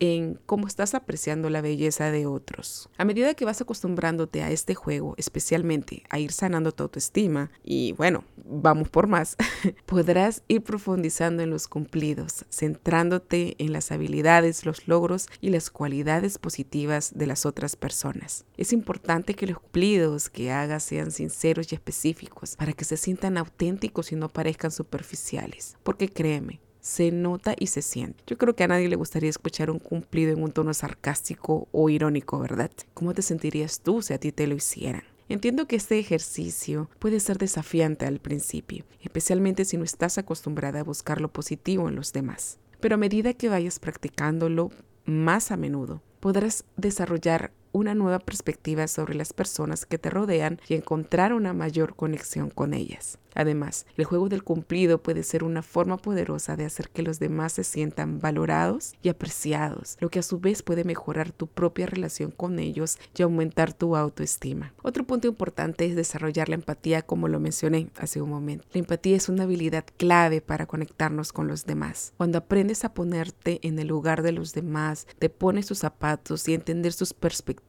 en 0.00 0.38
cómo 0.46 0.66
estás 0.66 0.94
apreciando 0.94 1.50
la 1.50 1.60
belleza 1.60 2.10
de 2.10 2.26
otros. 2.26 2.88
A 2.96 3.04
medida 3.04 3.34
que 3.34 3.44
vas 3.44 3.60
acostumbrándote 3.60 4.42
a 4.42 4.50
este 4.50 4.74
juego, 4.74 5.14
especialmente 5.16 6.04
a 6.10 6.18
ir 6.18 6.32
sanando 6.32 6.72
tu 6.72 6.82
autoestima, 6.84 7.50
y 7.62 7.92
bueno, 7.92 8.24
vamos 8.36 8.88
por 8.88 9.06
más, 9.06 9.36
podrás 9.86 10.42
ir 10.48 10.62
profundizando 10.62 11.42
en 11.42 11.50
los 11.50 11.68
cumplidos, 11.68 12.44
centrándote 12.50 13.56
en 13.58 13.72
las 13.72 13.92
habilidades, 13.92 14.66
los 14.66 14.88
logros 14.88 15.28
y 15.40 15.50
las 15.50 15.70
cualidades 15.70 16.38
positivas 16.38 17.12
de 17.14 17.26
las 17.26 17.46
otras 17.46 17.76
personas. 17.76 18.44
Es 18.56 18.72
importante 18.72 19.34
que 19.34 19.46
los 19.46 19.58
cumplidos 19.58 20.30
que 20.30 20.52
hagas 20.52 20.82
sean 20.82 21.10
sinceros 21.10 21.72
y 21.72 21.74
específicos 21.74 22.56
para 22.56 22.72
que 22.72 22.84
se 22.84 22.96
sientan 22.96 23.38
auténticos 23.38 24.12
y 24.12 24.16
no 24.16 24.28
parezcan 24.28 24.70
superficiales. 24.70 25.76
Porque 25.82 26.08
créeme, 26.08 26.60
se 26.84 27.10
nota 27.10 27.56
y 27.58 27.68
se 27.68 27.80
siente. 27.80 28.22
Yo 28.26 28.36
creo 28.36 28.54
que 28.54 28.62
a 28.62 28.68
nadie 28.68 28.90
le 28.90 28.96
gustaría 28.96 29.30
escuchar 29.30 29.70
un 29.70 29.78
cumplido 29.78 30.32
en 30.32 30.42
un 30.42 30.52
tono 30.52 30.74
sarcástico 30.74 31.66
o 31.72 31.88
irónico, 31.88 32.38
¿verdad? 32.38 32.70
¿Cómo 32.92 33.14
te 33.14 33.22
sentirías 33.22 33.80
tú 33.80 34.02
si 34.02 34.12
a 34.12 34.18
ti 34.18 34.32
te 34.32 34.46
lo 34.46 34.54
hicieran? 34.54 35.02
Entiendo 35.30 35.66
que 35.66 35.76
este 35.76 35.98
ejercicio 35.98 36.90
puede 36.98 37.20
ser 37.20 37.38
desafiante 37.38 38.04
al 38.04 38.18
principio, 38.18 38.84
especialmente 39.00 39.64
si 39.64 39.78
no 39.78 39.84
estás 39.84 40.18
acostumbrada 40.18 40.80
a 40.80 40.84
buscar 40.84 41.22
lo 41.22 41.32
positivo 41.32 41.88
en 41.88 41.94
los 41.94 42.12
demás. 42.12 42.58
Pero 42.80 42.96
a 42.96 42.98
medida 42.98 43.32
que 43.32 43.48
vayas 43.48 43.78
practicándolo 43.78 44.70
más 45.06 45.52
a 45.52 45.56
menudo, 45.56 46.02
podrás 46.20 46.66
desarrollar 46.76 47.50
una 47.74 47.94
nueva 47.96 48.20
perspectiva 48.20 48.86
sobre 48.86 49.14
las 49.14 49.32
personas 49.32 49.84
que 49.84 49.98
te 49.98 50.08
rodean 50.08 50.60
y 50.68 50.74
encontrar 50.74 51.34
una 51.34 51.52
mayor 51.52 51.96
conexión 51.96 52.48
con 52.48 52.72
ellas. 52.72 53.18
Además, 53.34 53.84
el 53.96 54.04
juego 54.04 54.28
del 54.28 54.44
cumplido 54.44 55.02
puede 55.02 55.24
ser 55.24 55.42
una 55.42 55.62
forma 55.62 55.96
poderosa 55.96 56.56
de 56.56 56.64
hacer 56.64 56.88
que 56.90 57.02
los 57.02 57.18
demás 57.18 57.52
se 57.52 57.64
sientan 57.64 58.20
valorados 58.20 58.94
y 59.02 59.08
apreciados, 59.08 59.96
lo 59.98 60.08
que 60.08 60.20
a 60.20 60.22
su 60.22 60.38
vez 60.38 60.62
puede 60.62 60.84
mejorar 60.84 61.32
tu 61.32 61.48
propia 61.48 61.86
relación 61.86 62.30
con 62.30 62.60
ellos 62.60 62.96
y 63.16 63.22
aumentar 63.22 63.72
tu 63.72 63.96
autoestima. 63.96 64.72
Otro 64.82 65.04
punto 65.04 65.26
importante 65.26 65.84
es 65.84 65.96
desarrollar 65.96 66.48
la 66.48 66.54
empatía 66.54 67.02
como 67.02 67.26
lo 67.26 67.40
mencioné 67.40 67.88
hace 67.98 68.22
un 68.22 68.30
momento. 68.30 68.66
La 68.72 68.78
empatía 68.78 69.16
es 69.16 69.28
una 69.28 69.42
habilidad 69.42 69.84
clave 69.96 70.40
para 70.40 70.66
conectarnos 70.66 71.32
con 71.32 71.48
los 71.48 71.66
demás. 71.66 72.12
Cuando 72.16 72.38
aprendes 72.38 72.84
a 72.84 72.94
ponerte 72.94 73.58
en 73.62 73.78
el 73.80 73.88
lugar 73.88 74.22
de 74.22 74.32
los 74.32 74.52
demás, 74.52 75.08
te 75.18 75.28
pones 75.28 75.66
sus 75.66 75.78
zapatos 75.78 76.48
y 76.48 76.54
entender 76.54 76.92
sus 76.92 77.12
perspectivas, 77.12 77.63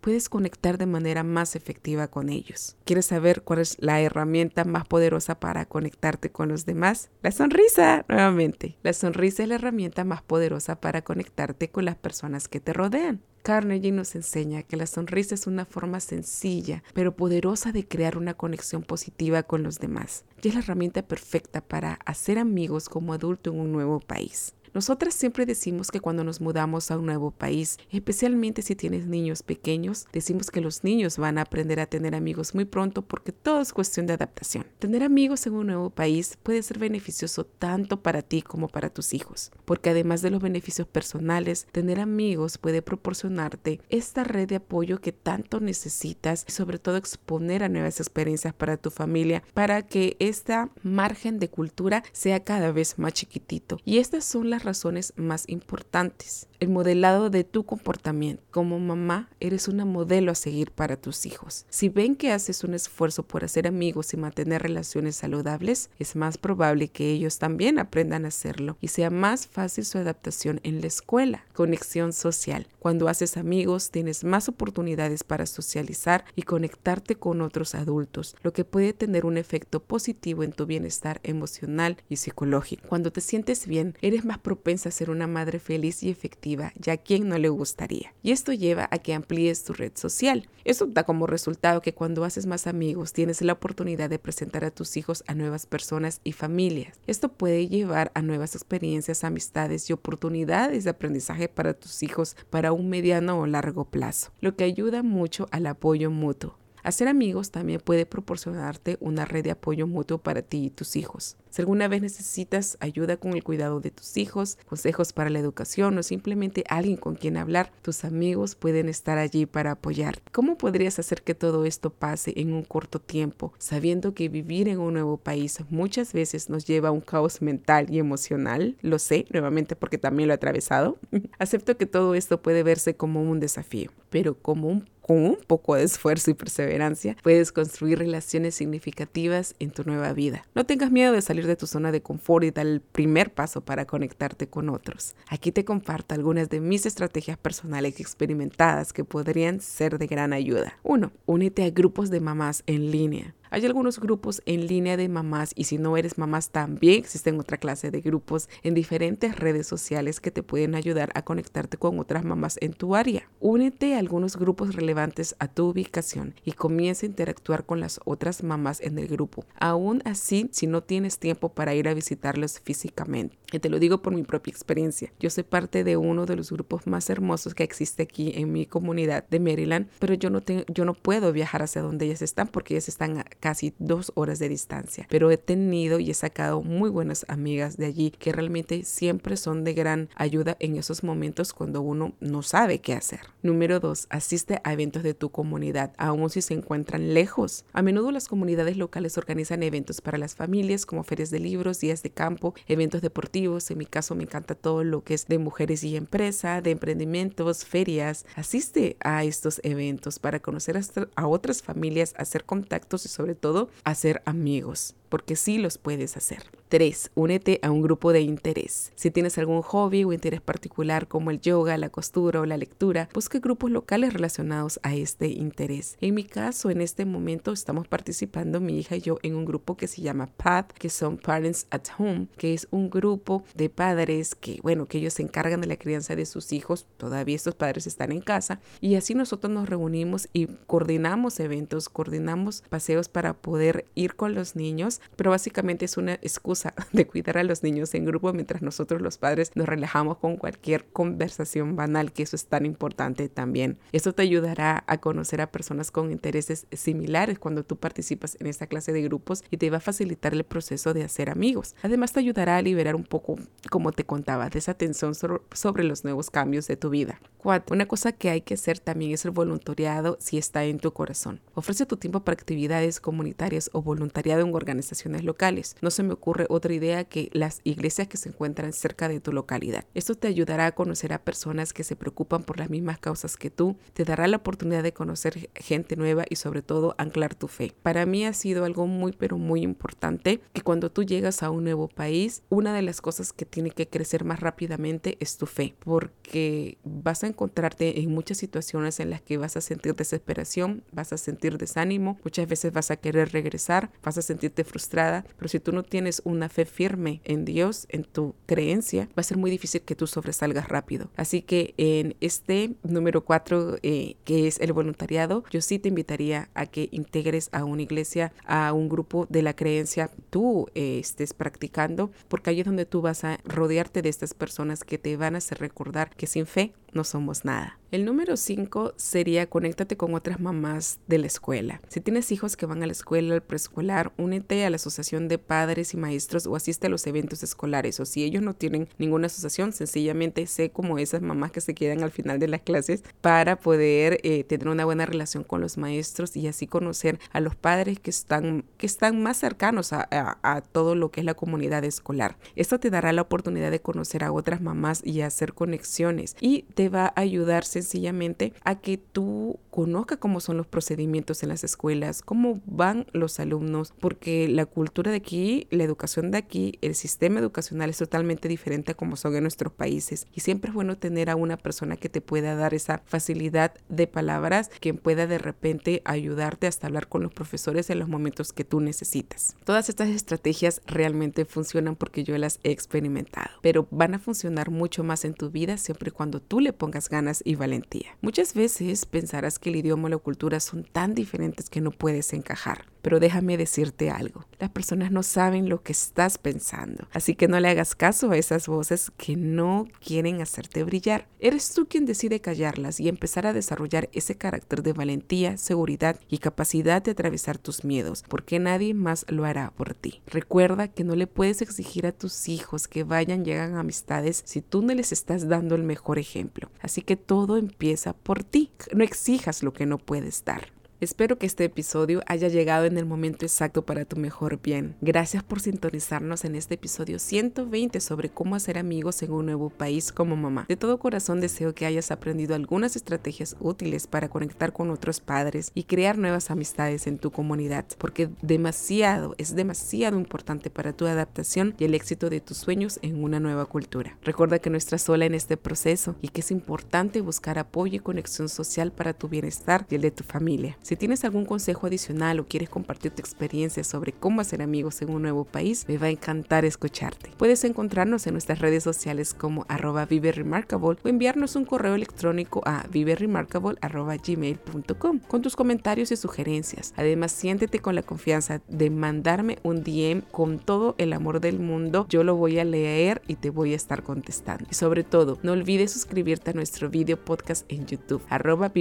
puedes 0.00 0.28
conectar 0.28 0.78
de 0.78 0.86
manera 0.86 1.22
más 1.22 1.56
efectiva 1.56 2.08
con 2.08 2.28
ellos. 2.28 2.76
¿Quieres 2.84 3.06
saber 3.06 3.42
cuál 3.42 3.60
es 3.60 3.76
la 3.80 4.00
herramienta 4.00 4.64
más 4.64 4.86
poderosa 4.86 5.40
para 5.40 5.64
conectarte 5.64 6.30
con 6.30 6.48
los 6.48 6.66
demás? 6.66 7.10
La 7.22 7.32
sonrisa, 7.32 8.04
nuevamente. 8.08 8.76
La 8.82 8.92
sonrisa 8.92 9.42
es 9.42 9.48
la 9.48 9.56
herramienta 9.56 10.04
más 10.04 10.22
poderosa 10.22 10.80
para 10.80 11.02
conectarte 11.02 11.70
con 11.70 11.84
las 11.84 11.96
personas 11.96 12.48
que 12.48 12.60
te 12.60 12.72
rodean. 12.72 13.20
Carnegie 13.42 13.92
nos 13.92 14.14
enseña 14.14 14.62
que 14.62 14.76
la 14.76 14.86
sonrisa 14.86 15.34
es 15.34 15.46
una 15.46 15.64
forma 15.64 16.00
sencilla 16.00 16.82
pero 16.92 17.16
poderosa 17.16 17.72
de 17.72 17.86
crear 17.86 18.18
una 18.18 18.34
conexión 18.34 18.82
positiva 18.82 19.42
con 19.42 19.62
los 19.62 19.78
demás 19.78 20.24
y 20.42 20.48
es 20.48 20.54
la 20.54 20.60
herramienta 20.60 21.02
perfecta 21.02 21.60
para 21.60 21.94
hacer 22.04 22.38
amigos 22.38 22.88
como 22.88 23.14
adulto 23.14 23.50
en 23.50 23.60
un 23.60 23.72
nuevo 23.72 24.00
país. 24.00 24.54
Nosotras 24.74 25.14
siempre 25.14 25.46
decimos 25.46 25.90
que 25.90 26.00
cuando 26.00 26.24
nos 26.24 26.40
mudamos 26.40 26.90
a 26.90 26.98
un 26.98 27.06
nuevo 27.06 27.30
país, 27.30 27.78
especialmente 27.90 28.62
si 28.62 28.74
tienes 28.74 29.06
niños 29.06 29.42
pequeños, 29.42 30.06
decimos 30.12 30.50
que 30.50 30.60
los 30.60 30.84
niños 30.84 31.18
van 31.18 31.38
a 31.38 31.42
aprender 31.42 31.80
a 31.80 31.86
tener 31.86 32.14
amigos 32.14 32.54
muy 32.54 32.64
pronto 32.64 33.02
porque 33.02 33.32
todo 33.32 33.60
es 33.60 33.72
cuestión 33.72 34.06
de 34.06 34.14
adaptación. 34.14 34.66
Tener 34.78 35.02
amigos 35.02 35.46
en 35.46 35.54
un 35.54 35.66
nuevo 35.66 35.90
país 35.90 36.38
puede 36.42 36.62
ser 36.62 36.78
beneficioso 36.78 37.44
tanto 37.44 38.02
para 38.02 38.22
ti 38.22 38.42
como 38.42 38.68
para 38.68 38.90
tus 38.90 39.14
hijos, 39.14 39.50
porque 39.64 39.90
además 39.90 40.22
de 40.22 40.30
los 40.30 40.42
beneficios 40.42 40.86
personales, 40.86 41.66
tener 41.72 42.00
amigos 42.00 42.58
puede 42.58 42.82
proporcionarte 42.82 43.80
esta 43.88 44.24
red 44.24 44.48
de 44.48 44.56
apoyo 44.56 45.00
que 45.00 45.12
tanto 45.12 45.60
necesitas 45.60 46.44
y 46.48 46.52
sobre 46.52 46.78
todo 46.78 46.96
exponer 46.96 47.62
a 47.62 47.68
nuevas 47.68 48.00
experiencias 48.00 48.54
para 48.54 48.76
tu 48.76 48.90
familia 48.90 49.42
para 49.54 49.86
que 49.86 50.16
esta 50.18 50.70
margen 50.82 51.38
de 51.38 51.48
cultura 51.48 52.02
sea 52.12 52.44
cada 52.44 52.72
vez 52.72 52.98
más 52.98 53.12
chiquitito. 53.12 53.78
Y 53.84 53.98
estas 53.98 54.24
son 54.24 54.50
las 54.50 54.64
razones 54.68 55.12
más 55.16 55.48
importantes. 55.48 56.46
El 56.60 56.70
modelado 56.70 57.30
de 57.30 57.44
tu 57.44 57.64
comportamiento. 57.64 58.42
Como 58.50 58.80
mamá, 58.80 59.30
eres 59.38 59.68
una 59.68 59.84
modelo 59.84 60.32
a 60.32 60.34
seguir 60.34 60.72
para 60.72 60.96
tus 60.96 61.24
hijos. 61.24 61.64
Si 61.70 61.88
ven 61.88 62.16
que 62.16 62.32
haces 62.32 62.64
un 62.64 62.74
esfuerzo 62.74 63.22
por 63.22 63.44
hacer 63.44 63.68
amigos 63.68 64.12
y 64.12 64.16
mantener 64.16 64.62
relaciones 64.62 65.14
saludables, 65.14 65.88
es 66.00 66.16
más 66.16 66.36
probable 66.36 66.88
que 66.88 67.12
ellos 67.12 67.38
también 67.38 67.78
aprendan 67.78 68.24
a 68.24 68.28
hacerlo 68.28 68.76
y 68.80 68.88
sea 68.88 69.08
más 69.08 69.46
fácil 69.46 69.84
su 69.84 69.98
adaptación 69.98 70.58
en 70.64 70.80
la 70.80 70.88
escuela. 70.88 71.44
Conexión 71.52 72.12
social. 72.12 72.66
Cuando 72.80 73.06
haces 73.06 73.36
amigos, 73.36 73.92
tienes 73.92 74.24
más 74.24 74.48
oportunidades 74.48 75.22
para 75.22 75.46
socializar 75.46 76.24
y 76.34 76.42
conectarte 76.42 77.14
con 77.14 77.40
otros 77.40 77.76
adultos, 77.76 78.34
lo 78.42 78.52
que 78.52 78.64
puede 78.64 78.92
tener 78.92 79.26
un 79.26 79.36
efecto 79.36 79.78
positivo 79.78 80.42
en 80.42 80.52
tu 80.52 80.66
bienestar 80.66 81.20
emocional 81.22 81.98
y 82.08 82.16
psicológico. 82.16 82.88
Cuando 82.88 83.12
te 83.12 83.20
sientes 83.20 83.68
bien, 83.68 83.96
eres 84.02 84.24
más 84.24 84.38
propensa 84.38 84.88
a 84.88 84.92
ser 84.92 85.10
una 85.10 85.28
madre 85.28 85.60
feliz 85.60 86.02
y 86.02 86.10
efectiva, 86.10 86.47
ya 86.56 86.92
a 86.92 86.96
quien 86.96 87.28
no 87.28 87.38
le 87.38 87.48
gustaría. 87.48 88.14
Y 88.22 88.32
esto 88.32 88.52
lleva 88.52 88.88
a 88.90 88.98
que 88.98 89.14
amplíes 89.14 89.64
tu 89.64 89.72
red 89.72 89.92
social. 89.94 90.48
Esto 90.64 90.86
da 90.86 91.04
como 91.04 91.26
resultado 91.26 91.82
que 91.82 91.94
cuando 91.94 92.24
haces 92.24 92.46
más 92.46 92.66
amigos, 92.66 93.12
tienes 93.12 93.42
la 93.42 93.54
oportunidad 93.54 94.10
de 94.10 94.18
presentar 94.18 94.64
a 94.64 94.70
tus 94.70 94.96
hijos 94.96 95.24
a 95.26 95.34
nuevas 95.34 95.66
personas 95.66 96.20
y 96.24 96.32
familias. 96.32 96.98
Esto 97.06 97.30
puede 97.32 97.68
llevar 97.68 98.10
a 98.14 98.22
nuevas 98.22 98.54
experiencias, 98.54 99.24
amistades 99.24 99.88
y 99.90 99.92
oportunidades 99.92 100.84
de 100.84 100.90
aprendizaje 100.90 101.48
para 101.48 101.74
tus 101.74 102.02
hijos 102.02 102.36
para 102.50 102.72
un 102.72 102.88
mediano 102.88 103.40
o 103.40 103.46
largo 103.46 103.84
plazo, 103.84 104.30
lo 104.40 104.56
que 104.56 104.64
ayuda 104.64 105.02
mucho 105.02 105.48
al 105.50 105.66
apoyo 105.66 106.10
mutuo. 106.10 106.56
Hacer 106.88 107.06
amigos 107.06 107.50
también 107.50 107.82
puede 107.84 108.06
proporcionarte 108.06 108.96
una 109.00 109.26
red 109.26 109.44
de 109.44 109.50
apoyo 109.50 109.86
mutuo 109.86 110.16
para 110.16 110.40
ti 110.40 110.64
y 110.64 110.70
tus 110.70 110.96
hijos. 110.96 111.36
Si 111.50 111.60
alguna 111.60 111.86
vez 111.86 112.00
necesitas 112.00 112.78
ayuda 112.80 113.18
con 113.18 113.34
el 113.34 113.44
cuidado 113.44 113.80
de 113.80 113.90
tus 113.90 114.16
hijos, 114.16 114.56
consejos 114.64 115.12
para 115.12 115.28
la 115.28 115.38
educación 115.38 115.98
o 115.98 116.02
simplemente 116.02 116.64
alguien 116.66 116.96
con 116.96 117.14
quien 117.14 117.36
hablar, 117.36 117.70
tus 117.82 118.06
amigos 118.06 118.54
pueden 118.54 118.88
estar 118.88 119.18
allí 119.18 119.44
para 119.44 119.72
apoyar. 119.72 120.22
¿Cómo 120.32 120.56
podrías 120.56 120.98
hacer 120.98 121.20
que 121.20 121.34
todo 121.34 121.66
esto 121.66 121.90
pase 121.90 122.32
en 122.36 122.54
un 122.54 122.64
corto 122.64 123.00
tiempo, 123.00 123.52
sabiendo 123.58 124.14
que 124.14 124.30
vivir 124.30 124.66
en 124.66 124.78
un 124.78 124.94
nuevo 124.94 125.18
país 125.18 125.58
muchas 125.68 126.14
veces 126.14 126.48
nos 126.48 126.64
lleva 126.64 126.88
a 126.88 126.92
un 126.92 127.02
caos 127.02 127.42
mental 127.42 127.88
y 127.90 127.98
emocional? 127.98 128.78
Lo 128.80 128.98
sé, 128.98 129.26
nuevamente 129.28 129.76
porque 129.76 129.98
también 129.98 130.28
lo 130.28 130.32
he 130.32 130.36
atravesado. 130.36 130.96
Acepto 131.38 131.76
que 131.76 131.84
todo 131.84 132.14
esto 132.14 132.40
puede 132.40 132.62
verse 132.62 132.96
como 132.96 133.20
un 133.20 133.40
desafío, 133.40 133.90
pero 134.08 134.38
como 134.38 134.68
un 134.68 134.88
con 135.08 135.24
un 135.24 135.38
poco 135.46 135.74
de 135.74 135.84
esfuerzo 135.84 136.30
y 136.30 136.34
perseverancia, 136.34 137.16
puedes 137.22 137.50
construir 137.50 137.98
relaciones 137.98 138.54
significativas 138.54 139.54
en 139.58 139.70
tu 139.70 139.82
nueva 139.84 140.12
vida. 140.12 140.44
No 140.54 140.66
tengas 140.66 140.90
miedo 140.90 141.14
de 141.14 141.22
salir 141.22 141.46
de 141.46 141.56
tu 141.56 141.66
zona 141.66 141.92
de 141.92 142.02
confort 142.02 142.44
y 142.44 142.50
dar 142.50 142.66
el 142.66 142.82
primer 142.82 143.32
paso 143.32 143.62
para 143.62 143.86
conectarte 143.86 144.48
con 144.48 144.68
otros. 144.68 145.16
Aquí 145.28 145.50
te 145.50 145.64
comparto 145.64 146.14
algunas 146.14 146.50
de 146.50 146.60
mis 146.60 146.84
estrategias 146.84 147.38
personales 147.38 147.98
experimentadas 148.00 148.92
que 148.92 149.02
podrían 149.02 149.62
ser 149.62 149.98
de 149.98 150.08
gran 150.08 150.34
ayuda. 150.34 150.74
1. 150.82 151.10
Únete 151.24 151.64
a 151.64 151.70
grupos 151.70 152.10
de 152.10 152.20
mamás 152.20 152.62
en 152.66 152.90
línea. 152.90 153.34
Hay 153.50 153.64
algunos 153.64 153.98
grupos 154.00 154.42
en 154.46 154.66
línea 154.66 154.96
de 154.96 155.08
mamás 155.08 155.52
y 155.54 155.64
si 155.64 155.78
no 155.78 155.96
eres 155.96 156.18
mamás 156.18 156.50
también 156.50 156.98
existen 156.98 157.38
otra 157.40 157.56
clase 157.56 157.90
de 157.90 158.00
grupos 158.00 158.48
en 158.62 158.74
diferentes 158.74 159.36
redes 159.36 159.66
sociales 159.66 160.20
que 160.20 160.30
te 160.30 160.42
pueden 160.42 160.74
ayudar 160.74 161.10
a 161.14 161.22
conectarte 161.22 161.76
con 161.76 161.98
otras 161.98 162.24
mamás 162.24 162.58
en 162.60 162.72
tu 162.72 162.94
área. 162.94 163.28
Únete 163.40 163.94
a 163.94 163.98
algunos 163.98 164.36
grupos 164.36 164.74
relevantes 164.74 165.36
a 165.38 165.48
tu 165.48 165.68
ubicación 165.68 166.34
y 166.44 166.52
comienza 166.52 167.06
a 167.06 167.08
interactuar 167.08 167.64
con 167.64 167.80
las 167.80 168.00
otras 168.04 168.42
mamás 168.42 168.80
en 168.80 168.98
el 168.98 169.08
grupo. 169.08 169.44
Aún 169.58 170.02
así, 170.04 170.48
si 170.52 170.66
no 170.66 170.82
tienes 170.82 171.18
tiempo 171.18 171.50
para 171.50 171.74
ir 171.74 171.88
a 171.88 171.94
visitarlos 171.94 172.60
físicamente. 172.60 173.38
Y 173.52 173.60
te 173.60 173.70
lo 173.70 173.78
digo 173.78 174.02
por 174.02 174.14
mi 174.14 174.24
propia 174.24 174.50
experiencia. 174.50 175.12
Yo 175.18 175.30
soy 175.30 175.44
parte 175.44 175.84
de 175.84 175.96
uno 175.96 176.26
de 176.26 176.36
los 176.36 176.52
grupos 176.52 176.86
más 176.86 177.08
hermosos 177.08 177.54
que 177.54 177.64
existe 177.64 178.02
aquí 178.02 178.32
en 178.34 178.52
mi 178.52 178.66
comunidad 178.66 179.26
de 179.28 179.40
Maryland, 179.40 179.88
pero 179.98 180.14
yo 180.14 180.30
no, 180.30 180.42
tengo, 180.42 180.64
yo 180.68 180.84
no 180.84 180.94
puedo 180.94 181.32
viajar 181.32 181.62
hacia 181.62 181.82
donde 181.82 182.06
ellas 182.06 182.22
están 182.22 182.48
porque 182.48 182.74
ellas 182.74 182.88
están 182.88 183.24
casi 183.40 183.74
dos 183.78 184.12
horas 184.14 184.38
de 184.38 184.48
distancia. 184.48 185.06
Pero 185.10 185.30
he 185.30 185.36
tenido 185.36 185.98
y 185.98 186.10
he 186.10 186.14
sacado 186.14 186.62
muy 186.62 186.90
buenas 186.90 187.24
amigas 187.28 187.76
de 187.76 187.86
allí 187.86 188.10
que 188.10 188.32
realmente 188.32 188.84
siempre 188.84 189.36
son 189.36 189.64
de 189.64 189.74
gran 189.74 190.08
ayuda 190.14 190.56
en 190.60 190.76
esos 190.76 191.02
momentos 191.02 191.52
cuando 191.52 191.80
uno 191.80 192.14
no 192.20 192.42
sabe 192.42 192.80
qué 192.80 192.94
hacer. 192.94 193.20
Número 193.42 193.80
dos, 193.80 194.06
asiste 194.10 194.60
a 194.64 194.72
eventos 194.72 195.02
de 195.02 195.14
tu 195.14 195.30
comunidad, 195.30 195.92
aun 195.98 196.30
si 196.30 196.42
se 196.42 196.54
encuentran 196.54 197.14
lejos. 197.14 197.64
A 197.72 197.82
menudo 197.82 198.10
las 198.10 198.28
comunidades 198.28 198.76
locales 198.76 199.18
organizan 199.18 199.62
eventos 199.62 200.00
para 200.00 200.18
las 200.18 200.34
familias 200.34 200.86
como 200.86 201.04
ferias 201.04 201.30
de 201.30 201.40
libros, 201.40 201.80
días 201.80 202.02
de 202.02 202.10
campo, 202.10 202.54
eventos 202.66 203.02
deportivos. 203.02 203.70
En 203.70 203.78
mi 203.78 203.86
caso 203.86 204.14
me 204.14 204.24
encanta 204.24 204.54
todo 204.54 204.84
lo 204.84 205.04
que 205.04 205.14
es 205.14 205.26
de 205.28 205.38
mujeres 205.38 205.84
y 205.84 205.96
empresa, 205.96 206.60
de 206.60 206.72
emprendimientos, 206.72 207.64
ferias. 207.64 208.26
Asiste 208.34 208.96
a 209.00 209.24
estos 209.24 209.60
eventos 209.62 210.18
para 210.18 210.40
conocer 210.40 210.78
a 211.14 211.26
otras 211.26 211.62
familias, 211.62 212.14
hacer 212.16 212.44
contactos 212.44 213.04
y 213.04 213.08
sobre 213.08 213.27
todo 213.34 213.68
hacer 213.84 214.22
amigos 214.24 214.94
porque 215.08 215.36
sí 215.36 215.58
los 215.58 215.78
puedes 215.78 216.16
hacer. 216.16 216.44
3. 216.68 217.12
Únete 217.14 217.60
a 217.62 217.70
un 217.70 217.82
grupo 217.82 218.12
de 218.12 218.20
interés. 218.20 218.92
Si 218.94 219.10
tienes 219.10 219.38
algún 219.38 219.62
hobby 219.62 220.04
o 220.04 220.12
interés 220.12 220.40
particular 220.40 221.08
como 221.08 221.30
el 221.30 221.40
yoga, 221.40 221.76
la 221.78 221.88
costura 221.88 222.40
o 222.40 222.46
la 222.46 222.56
lectura, 222.56 223.08
busque 223.14 223.40
grupos 223.40 223.70
locales 223.70 224.12
relacionados 224.12 224.78
a 224.82 224.94
este 224.94 225.28
interés. 225.28 225.96
En 226.00 226.14
mi 226.14 226.24
caso, 226.24 226.70
en 226.70 226.80
este 226.80 227.06
momento 227.06 227.52
estamos 227.52 227.88
participando 227.88 228.60
mi 228.60 228.78
hija 228.78 228.96
y 228.96 229.00
yo 229.00 229.18
en 229.22 229.34
un 229.34 229.44
grupo 229.44 229.76
que 229.76 229.88
se 229.88 230.02
llama 230.02 230.26
PATH, 230.26 230.72
que 230.72 230.90
son 230.90 231.16
Parents 231.16 231.66
at 231.70 231.84
Home, 231.98 232.28
que 232.36 232.54
es 232.54 232.68
un 232.70 232.90
grupo 232.90 233.44
de 233.54 233.70
padres 233.70 234.34
que, 234.34 234.60
bueno, 234.62 234.86
que 234.86 234.98
ellos 234.98 235.14
se 235.14 235.22
encargan 235.22 235.60
de 235.60 235.66
la 235.66 235.76
crianza 235.76 236.16
de 236.16 236.26
sus 236.26 236.52
hijos. 236.52 236.86
Todavía 236.98 237.36
estos 237.36 237.54
padres 237.54 237.86
están 237.86 238.12
en 238.12 238.20
casa 238.20 238.60
y 238.80 238.96
así 238.96 239.14
nosotros 239.14 239.52
nos 239.52 239.68
reunimos 239.68 240.28
y 240.32 240.46
coordinamos 240.66 241.40
eventos, 241.40 241.88
coordinamos 241.88 242.62
paseos 242.68 243.08
para 243.08 243.34
poder 243.34 243.86
ir 243.94 244.14
con 244.14 244.34
los 244.34 244.56
niños 244.56 244.97
pero 245.16 245.30
básicamente 245.30 245.84
es 245.84 245.96
una 245.96 246.14
excusa 246.14 246.74
de 246.92 247.06
cuidar 247.06 247.38
a 247.38 247.44
los 247.44 247.62
niños 247.62 247.94
en 247.94 248.04
grupo 248.04 248.32
mientras 248.32 248.62
nosotros 248.62 249.00
los 249.02 249.18
padres 249.18 249.52
nos 249.54 249.68
relajamos 249.68 250.18
con 250.18 250.36
cualquier 250.36 250.86
conversación 250.86 251.76
banal, 251.76 252.12
que 252.12 252.22
eso 252.22 252.36
es 252.36 252.46
tan 252.46 252.66
importante 252.66 253.28
también. 253.28 253.78
Eso 253.92 254.12
te 254.12 254.22
ayudará 254.22 254.84
a 254.86 254.98
conocer 254.98 255.40
a 255.40 255.50
personas 255.50 255.90
con 255.90 256.10
intereses 256.10 256.66
similares 256.72 257.38
cuando 257.38 257.64
tú 257.64 257.76
participas 257.76 258.36
en 258.40 258.46
esta 258.46 258.66
clase 258.66 258.92
de 258.92 259.02
grupos 259.02 259.44
y 259.50 259.56
te 259.56 259.70
va 259.70 259.78
a 259.78 259.80
facilitar 259.80 260.34
el 260.34 260.44
proceso 260.44 260.94
de 260.94 261.04
hacer 261.04 261.30
amigos. 261.30 261.74
Además 261.82 262.12
te 262.12 262.20
ayudará 262.20 262.56
a 262.56 262.62
liberar 262.62 262.94
un 262.96 263.04
poco, 263.04 263.36
como 263.70 263.92
te 263.92 264.04
contaba, 264.04 264.48
de 264.48 264.58
esa 264.58 264.74
tensión 264.74 265.14
sobre 265.14 265.84
los 265.84 266.04
nuevos 266.04 266.30
cambios 266.30 266.66
de 266.66 266.76
tu 266.76 266.90
vida. 266.90 267.20
Una 267.44 267.86
cosa 267.86 268.12
que 268.12 268.30
hay 268.30 268.40
que 268.40 268.54
hacer 268.54 268.78
también 268.78 269.12
es 269.12 269.24
el 269.24 269.30
voluntariado 269.30 270.16
si 270.20 270.38
está 270.38 270.64
en 270.64 270.78
tu 270.78 270.92
corazón. 270.92 271.40
Ofrece 271.54 271.86
tu 271.86 271.96
tiempo 271.96 272.20
para 272.20 272.34
actividades 272.34 273.00
comunitarias 273.00 273.70
o 273.72 273.80
voluntariado 273.80 274.42
en 274.42 274.54
organizaciones 274.54 275.24
locales. 275.24 275.76
No 275.80 275.90
se 275.90 276.02
me 276.02 276.12
ocurre 276.12 276.46
otra 276.48 276.74
idea 276.74 277.04
que 277.04 277.30
las 277.32 277.60
iglesias 277.64 278.08
que 278.08 278.16
se 278.16 278.28
encuentran 278.28 278.72
cerca 278.72 279.08
de 279.08 279.20
tu 279.20 279.32
localidad. 279.32 279.84
Esto 279.94 280.14
te 280.14 280.28
ayudará 280.28 280.66
a 280.66 280.72
conocer 280.72 281.12
a 281.12 281.22
personas 281.22 281.72
que 281.72 281.84
se 281.84 281.96
preocupan 281.96 282.42
por 282.42 282.58
las 282.58 282.70
mismas 282.70 282.98
causas 282.98 283.36
que 283.36 283.50
tú, 283.50 283.76
te 283.92 284.04
dará 284.04 284.26
la 284.26 284.38
oportunidad 284.38 284.82
de 284.82 284.92
conocer 284.92 285.50
gente 285.54 285.96
nueva 285.96 286.24
y 286.28 286.36
sobre 286.36 286.62
todo 286.62 286.94
anclar 286.98 287.34
tu 287.34 287.48
fe. 287.48 287.72
Para 287.82 288.04
mí 288.04 288.24
ha 288.26 288.32
sido 288.32 288.64
algo 288.64 288.86
muy 288.86 289.12
pero 289.12 289.38
muy 289.38 289.62
importante 289.62 290.40
que 290.52 290.62
cuando 290.62 290.90
tú 290.90 291.04
llegas 291.04 291.42
a 291.42 291.50
un 291.50 291.64
nuevo 291.64 291.88
país, 291.88 292.42
una 292.48 292.74
de 292.74 292.82
las 292.82 293.00
cosas 293.00 293.32
que 293.32 293.46
tiene 293.46 293.70
que 293.70 293.88
crecer 293.88 294.24
más 294.24 294.40
rápidamente 294.40 295.16
es 295.20 295.36
tu 295.36 295.46
fe, 295.46 295.74
porque 295.78 296.78
vas 296.84 297.24
a 297.24 297.27
encontrarte 297.28 298.00
en 298.00 298.10
muchas 298.10 298.38
situaciones 298.38 299.00
en 299.00 299.10
las 299.10 299.22
que 299.22 299.36
vas 299.36 299.56
a 299.56 299.60
sentir 299.60 299.94
desesperación, 299.94 300.82
vas 300.92 301.12
a 301.12 301.18
sentir 301.18 301.58
desánimo, 301.58 302.18
muchas 302.24 302.48
veces 302.48 302.72
vas 302.72 302.90
a 302.90 302.96
querer 302.96 303.32
regresar, 303.32 303.90
vas 304.02 304.18
a 304.18 304.22
sentirte 304.22 304.64
frustrado 304.64 304.88
pero 305.36 305.48
si 305.48 305.60
tú 305.60 305.72
no 305.72 305.82
tienes 305.82 306.22
una 306.24 306.48
fe 306.48 306.64
firme 306.64 307.20
en 307.24 307.44
Dios, 307.44 307.86
en 307.90 308.04
tu 308.04 308.34
creencia, 308.46 309.08
va 309.08 309.20
a 309.20 309.22
ser 309.22 309.36
muy 309.36 309.50
difícil 309.50 309.82
que 309.82 309.94
tú 309.94 310.06
sobresalgas 310.06 310.68
rápido. 310.68 311.10
Así 311.16 311.42
que 311.42 311.74
en 311.76 312.16
este 312.20 312.74
número 312.82 313.24
cuatro, 313.24 313.76
eh, 313.82 314.16
que 314.24 314.46
es 314.46 314.60
el 314.60 314.72
voluntariado, 314.72 315.44
yo 315.50 315.60
sí 315.60 315.78
te 315.78 315.88
invitaría 315.88 316.48
a 316.54 316.66
que 316.66 316.88
integres 316.90 317.48
a 317.52 317.64
una 317.64 317.82
iglesia, 317.82 318.32
a 318.44 318.72
un 318.72 318.88
grupo 318.88 319.26
de 319.28 319.42
la 319.42 319.54
creencia 319.54 320.10
tú 320.30 320.66
eh, 320.74 320.98
estés 320.98 321.34
practicando, 321.34 322.10
porque 322.28 322.50
ahí 322.50 322.60
es 322.60 322.66
donde 322.66 322.86
tú 322.86 323.00
vas 323.00 323.24
a 323.24 323.38
rodearte 323.44 324.02
de 324.02 324.08
estas 324.08 324.34
personas 324.34 324.84
que 324.84 324.98
te 324.98 325.16
van 325.16 325.34
a 325.34 325.38
hacer 325.38 325.58
recordar 325.58 326.14
que 326.16 326.26
sin 326.26 326.46
fe 326.46 326.72
no 326.92 327.04
somos 327.18 327.44
nada. 327.44 327.77
El 327.90 328.04
número 328.04 328.36
5 328.36 328.92
sería 328.96 329.48
conéctate 329.48 329.96
con 329.96 330.12
otras 330.12 330.40
mamás 330.40 330.98
de 331.06 331.16
la 331.16 331.26
escuela. 331.26 331.80
Si 331.88 332.02
tienes 332.02 332.30
hijos 332.32 332.54
que 332.54 332.66
van 332.66 332.82
a 332.82 332.86
la 332.86 332.92
escuela, 332.92 333.32
al 333.32 333.42
preescolar, 333.42 334.12
únete 334.18 334.66
a 334.66 334.68
la 334.68 334.76
asociación 334.76 335.26
de 335.26 335.38
padres 335.38 335.94
y 335.94 335.96
maestros 335.96 336.46
o 336.46 336.54
asiste 336.54 336.88
a 336.88 336.90
los 336.90 337.06
eventos 337.06 337.42
escolares. 337.42 337.98
O 337.98 338.04
si 338.04 338.24
ellos 338.24 338.42
no 338.42 338.52
tienen 338.52 338.90
ninguna 338.98 339.28
asociación, 339.28 339.72
sencillamente 339.72 340.46
sé 340.46 340.68
como 340.68 340.98
esas 340.98 341.22
mamás 341.22 341.50
que 341.50 341.62
se 341.62 341.74
quedan 341.74 342.02
al 342.02 342.10
final 342.10 342.38
de 342.38 342.48
las 342.48 342.60
clases 342.60 343.04
para 343.22 343.58
poder 343.58 344.20
eh, 344.22 344.44
tener 344.44 344.68
una 344.68 344.84
buena 344.84 345.06
relación 345.06 345.42
con 345.42 345.62
los 345.62 345.78
maestros 345.78 346.36
y 346.36 346.46
así 346.46 346.66
conocer 346.66 347.18
a 347.32 347.40
los 347.40 347.56
padres 347.56 348.00
que 348.00 348.10
están, 348.10 348.66
que 348.76 348.84
están 348.84 349.22
más 349.22 349.38
cercanos 349.38 349.94
a, 349.94 350.06
a 350.10 350.60
todo 350.60 350.94
lo 350.94 351.10
que 351.10 351.20
es 351.20 351.24
la 351.24 351.32
comunidad 351.32 351.84
escolar. 351.84 352.36
Esto 352.54 352.78
te 352.78 352.90
dará 352.90 353.14
la 353.14 353.22
oportunidad 353.22 353.70
de 353.70 353.80
conocer 353.80 354.24
a 354.24 354.32
otras 354.32 354.60
mamás 354.60 355.00
y 355.06 355.22
hacer 355.22 355.54
conexiones 355.54 356.36
y 356.38 356.64
te 356.74 356.90
va 356.90 357.14
a 357.16 357.22
ayudar 357.22 357.64
sencillamente 357.82 358.52
a 358.64 358.80
que 358.80 358.98
tú 358.98 359.58
conozcas 359.70 360.18
cómo 360.18 360.40
son 360.40 360.56
los 360.56 360.66
procedimientos 360.66 361.42
en 361.42 361.50
las 361.50 361.64
escuelas, 361.64 362.22
cómo 362.22 362.60
van 362.66 363.06
los 363.12 363.38
alumnos, 363.40 363.94
porque 364.00 364.48
la 364.48 364.66
cultura 364.66 365.10
de 365.10 365.18
aquí, 365.18 365.66
la 365.70 365.84
educación 365.84 366.30
de 366.30 366.38
aquí, 366.38 366.78
el 366.80 366.94
sistema 366.94 367.40
educacional 367.40 367.90
es 367.90 367.98
totalmente 367.98 368.48
diferente 368.48 368.92
a 368.92 368.94
como 368.96 369.16
son 369.16 369.36
en 369.36 369.42
nuestros 369.42 369.72
países. 369.72 370.26
Y 370.32 370.40
siempre 370.40 370.70
es 370.70 370.74
bueno 370.74 370.96
tener 370.96 371.30
a 371.30 371.36
una 371.36 371.56
persona 371.56 371.96
que 371.96 372.08
te 372.08 372.20
pueda 372.20 372.54
dar 372.54 372.74
esa 372.74 373.02
facilidad 373.04 373.74
de 373.88 374.06
palabras, 374.06 374.70
quien 374.80 374.96
pueda 374.96 375.26
de 375.26 375.38
repente 375.38 376.02
ayudarte 376.04 376.66
hasta 376.66 376.86
hablar 376.86 377.08
con 377.08 377.22
los 377.22 377.32
profesores 377.32 377.90
en 377.90 377.98
los 377.98 378.08
momentos 378.08 378.52
que 378.52 378.64
tú 378.64 378.80
necesitas. 378.80 379.56
Todas 379.64 379.88
estas 379.88 380.08
estrategias 380.08 380.80
realmente 380.86 381.44
funcionan 381.44 381.96
porque 381.96 382.24
yo 382.24 382.36
las 382.38 382.60
he 382.62 382.70
experimentado, 382.70 383.50
pero 383.62 383.86
van 383.90 384.14
a 384.14 384.18
funcionar 384.18 384.70
mucho 384.70 385.04
más 385.04 385.24
en 385.24 385.34
tu 385.34 385.50
vida 385.50 385.76
siempre 385.76 386.08
y 386.08 386.12
cuando 386.12 386.40
tú 386.40 386.60
le 386.60 386.72
pongas 386.72 387.08
ganas 387.08 387.42
y 387.44 387.54
valentía. 387.68 388.16
Muchas 388.22 388.54
veces 388.54 389.04
pensarás 389.04 389.58
que 389.58 389.68
el 389.68 389.76
idioma 389.76 390.06
o 390.06 390.08
la 390.08 390.18
cultura 390.18 390.58
son 390.60 390.84
tan 390.84 391.14
diferentes 391.14 391.68
que 391.68 391.80
no 391.80 391.90
puedes 391.90 392.32
encajar. 392.32 392.86
Pero 393.02 393.20
déjame 393.20 393.56
decirte 393.56 394.10
algo, 394.10 394.44
las 394.58 394.70
personas 394.70 395.12
no 395.12 395.22
saben 395.22 395.68
lo 395.68 395.82
que 395.82 395.92
estás 395.92 396.36
pensando, 396.36 397.06
así 397.12 397.34
que 397.34 397.48
no 397.48 397.60
le 397.60 397.68
hagas 397.68 397.94
caso 397.94 398.30
a 398.30 398.36
esas 398.36 398.66
voces 398.66 399.12
que 399.16 399.36
no 399.36 399.86
quieren 400.04 400.40
hacerte 400.40 400.82
brillar. 400.82 401.28
Eres 401.38 401.72
tú 401.72 401.86
quien 401.86 402.06
decide 402.06 402.40
callarlas 402.40 402.98
y 402.98 403.08
empezar 403.08 403.46
a 403.46 403.52
desarrollar 403.52 404.08
ese 404.12 404.36
carácter 404.36 404.82
de 404.82 404.92
valentía, 404.92 405.56
seguridad 405.56 406.18
y 406.28 406.38
capacidad 406.38 407.00
de 407.00 407.12
atravesar 407.12 407.56
tus 407.56 407.84
miedos, 407.84 408.24
porque 408.28 408.58
nadie 408.58 408.94
más 408.94 409.24
lo 409.28 409.44
hará 409.44 409.70
por 409.70 409.94
ti. 409.94 410.20
Recuerda 410.26 410.88
que 410.88 411.04
no 411.04 411.14
le 411.14 411.28
puedes 411.28 411.62
exigir 411.62 412.06
a 412.06 412.12
tus 412.12 412.48
hijos 412.48 412.88
que 412.88 413.04
vayan 413.04 413.46
y 413.46 413.52
hagan 413.52 413.76
amistades 413.76 414.42
si 414.44 414.60
tú 414.60 414.82
no 414.82 414.92
les 414.92 415.12
estás 415.12 415.48
dando 415.48 415.76
el 415.76 415.84
mejor 415.84 416.18
ejemplo. 416.18 416.68
Así 416.80 417.02
que 417.02 417.16
todo 417.16 417.57
empieza 417.58 418.12
por 418.12 418.44
ti. 418.44 418.70
No 418.94 419.04
exijas 419.04 419.62
lo 419.62 419.72
que 419.72 419.86
no 419.86 419.98
puedes 419.98 420.44
dar. 420.44 420.77
Espero 421.00 421.38
que 421.38 421.46
este 421.46 421.62
episodio 421.62 422.22
haya 422.26 422.48
llegado 422.48 422.84
en 422.84 422.98
el 422.98 423.06
momento 423.06 423.46
exacto 423.46 423.82
para 423.82 424.04
tu 424.04 424.16
mejor 424.16 424.60
bien. 424.60 424.96
Gracias 425.00 425.44
por 425.44 425.60
sintonizarnos 425.60 426.44
en 426.44 426.56
este 426.56 426.74
episodio 426.74 427.20
120 427.20 428.00
sobre 428.00 428.30
cómo 428.30 428.56
hacer 428.56 428.78
amigos 428.78 429.22
en 429.22 429.30
un 429.30 429.46
nuevo 429.46 429.70
país 429.70 430.10
como 430.10 430.34
mamá. 430.34 430.66
De 430.68 430.74
todo 430.74 430.98
corazón 430.98 431.40
deseo 431.40 431.72
que 431.72 431.86
hayas 431.86 432.10
aprendido 432.10 432.56
algunas 432.56 432.96
estrategias 432.96 433.54
útiles 433.60 434.08
para 434.08 434.28
conectar 434.28 434.72
con 434.72 434.90
otros 434.90 435.20
padres 435.20 435.70
y 435.72 435.84
crear 435.84 436.18
nuevas 436.18 436.50
amistades 436.50 437.06
en 437.06 437.18
tu 437.18 437.30
comunidad, 437.30 437.84
porque 437.96 438.30
demasiado, 438.42 439.36
es 439.38 439.54
demasiado 439.54 440.18
importante 440.18 440.68
para 440.68 440.92
tu 440.92 441.06
adaptación 441.06 441.76
y 441.78 441.84
el 441.84 441.94
éxito 441.94 442.28
de 442.28 442.40
tus 442.40 442.56
sueños 442.56 442.98
en 443.02 443.22
una 443.22 443.38
nueva 443.38 443.66
cultura. 443.66 444.18
Recuerda 444.24 444.58
que 444.58 444.68
no 444.68 444.76
estás 444.76 445.02
sola 445.02 445.26
en 445.26 445.36
este 445.36 445.56
proceso 445.56 446.16
y 446.22 446.30
que 446.30 446.40
es 446.40 446.50
importante 446.50 447.20
buscar 447.20 447.60
apoyo 447.60 447.94
y 447.94 448.00
conexión 448.00 448.48
social 448.48 448.90
para 448.90 449.12
tu 449.12 449.28
bienestar 449.28 449.86
y 449.88 449.94
el 449.94 450.00
de 450.00 450.10
tu 450.10 450.24
familia. 450.24 450.76
Si 450.88 450.96
tienes 450.96 451.22
algún 451.22 451.44
consejo 451.44 451.86
adicional 451.86 452.40
o 452.40 452.46
quieres 452.46 452.70
compartir 452.70 453.12
tu 453.12 453.20
experiencia 453.20 453.84
sobre 453.84 454.12
cómo 454.12 454.40
hacer 454.40 454.62
amigos 454.62 455.02
en 455.02 455.10
un 455.10 455.20
nuevo 455.20 455.44
país, 455.44 455.84
me 455.86 455.98
va 455.98 456.06
a 456.06 456.10
encantar 456.10 456.64
escucharte. 456.64 457.30
Puedes 457.36 457.62
encontrarnos 457.64 458.26
en 458.26 458.32
nuestras 458.32 458.60
redes 458.60 458.84
sociales 458.84 459.34
como 459.34 459.66
arroba 459.68 460.08
o 460.08 460.96
enviarnos 461.04 461.56
un 461.56 461.66
correo 461.66 461.94
electrónico 461.94 462.62
a 462.64 462.86
viveremarkable.gmail.com 462.90 465.20
con 465.28 465.42
tus 465.42 465.56
comentarios 465.56 466.10
y 466.10 466.16
sugerencias. 466.16 466.94
Además, 466.96 467.32
siéntete 467.32 467.80
con 467.80 467.94
la 467.94 468.02
confianza 468.02 468.62
de 468.66 468.88
mandarme 468.88 469.58
un 469.64 469.82
DM 469.82 470.22
con 470.30 470.58
todo 470.58 470.94
el 470.96 471.12
amor 471.12 471.40
del 471.40 471.58
mundo. 471.58 472.06
Yo 472.08 472.24
lo 472.24 472.34
voy 472.34 472.60
a 472.60 472.64
leer 472.64 473.20
y 473.26 473.34
te 473.34 473.50
voy 473.50 473.74
a 473.74 473.76
estar 473.76 474.02
contestando. 474.02 474.64
Y 474.70 474.74
sobre 474.74 475.04
todo, 475.04 475.38
no 475.42 475.52
olvides 475.52 475.92
suscribirte 475.92 476.52
a 476.52 476.54
nuestro 476.54 476.88
video 476.88 477.22
podcast 477.22 477.70
en 477.70 477.84
YouTube, 477.84 478.22
arroba 478.30 478.72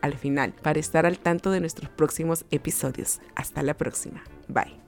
al 0.00 0.16
final, 0.16 0.52
para 0.62 0.78
estar 0.78 1.06
al 1.06 1.18
tanto 1.18 1.50
de 1.50 1.60
nuestros 1.60 1.90
próximos 1.90 2.44
episodios. 2.50 3.20
Hasta 3.34 3.62
la 3.62 3.74
próxima. 3.74 4.22
Bye. 4.48 4.81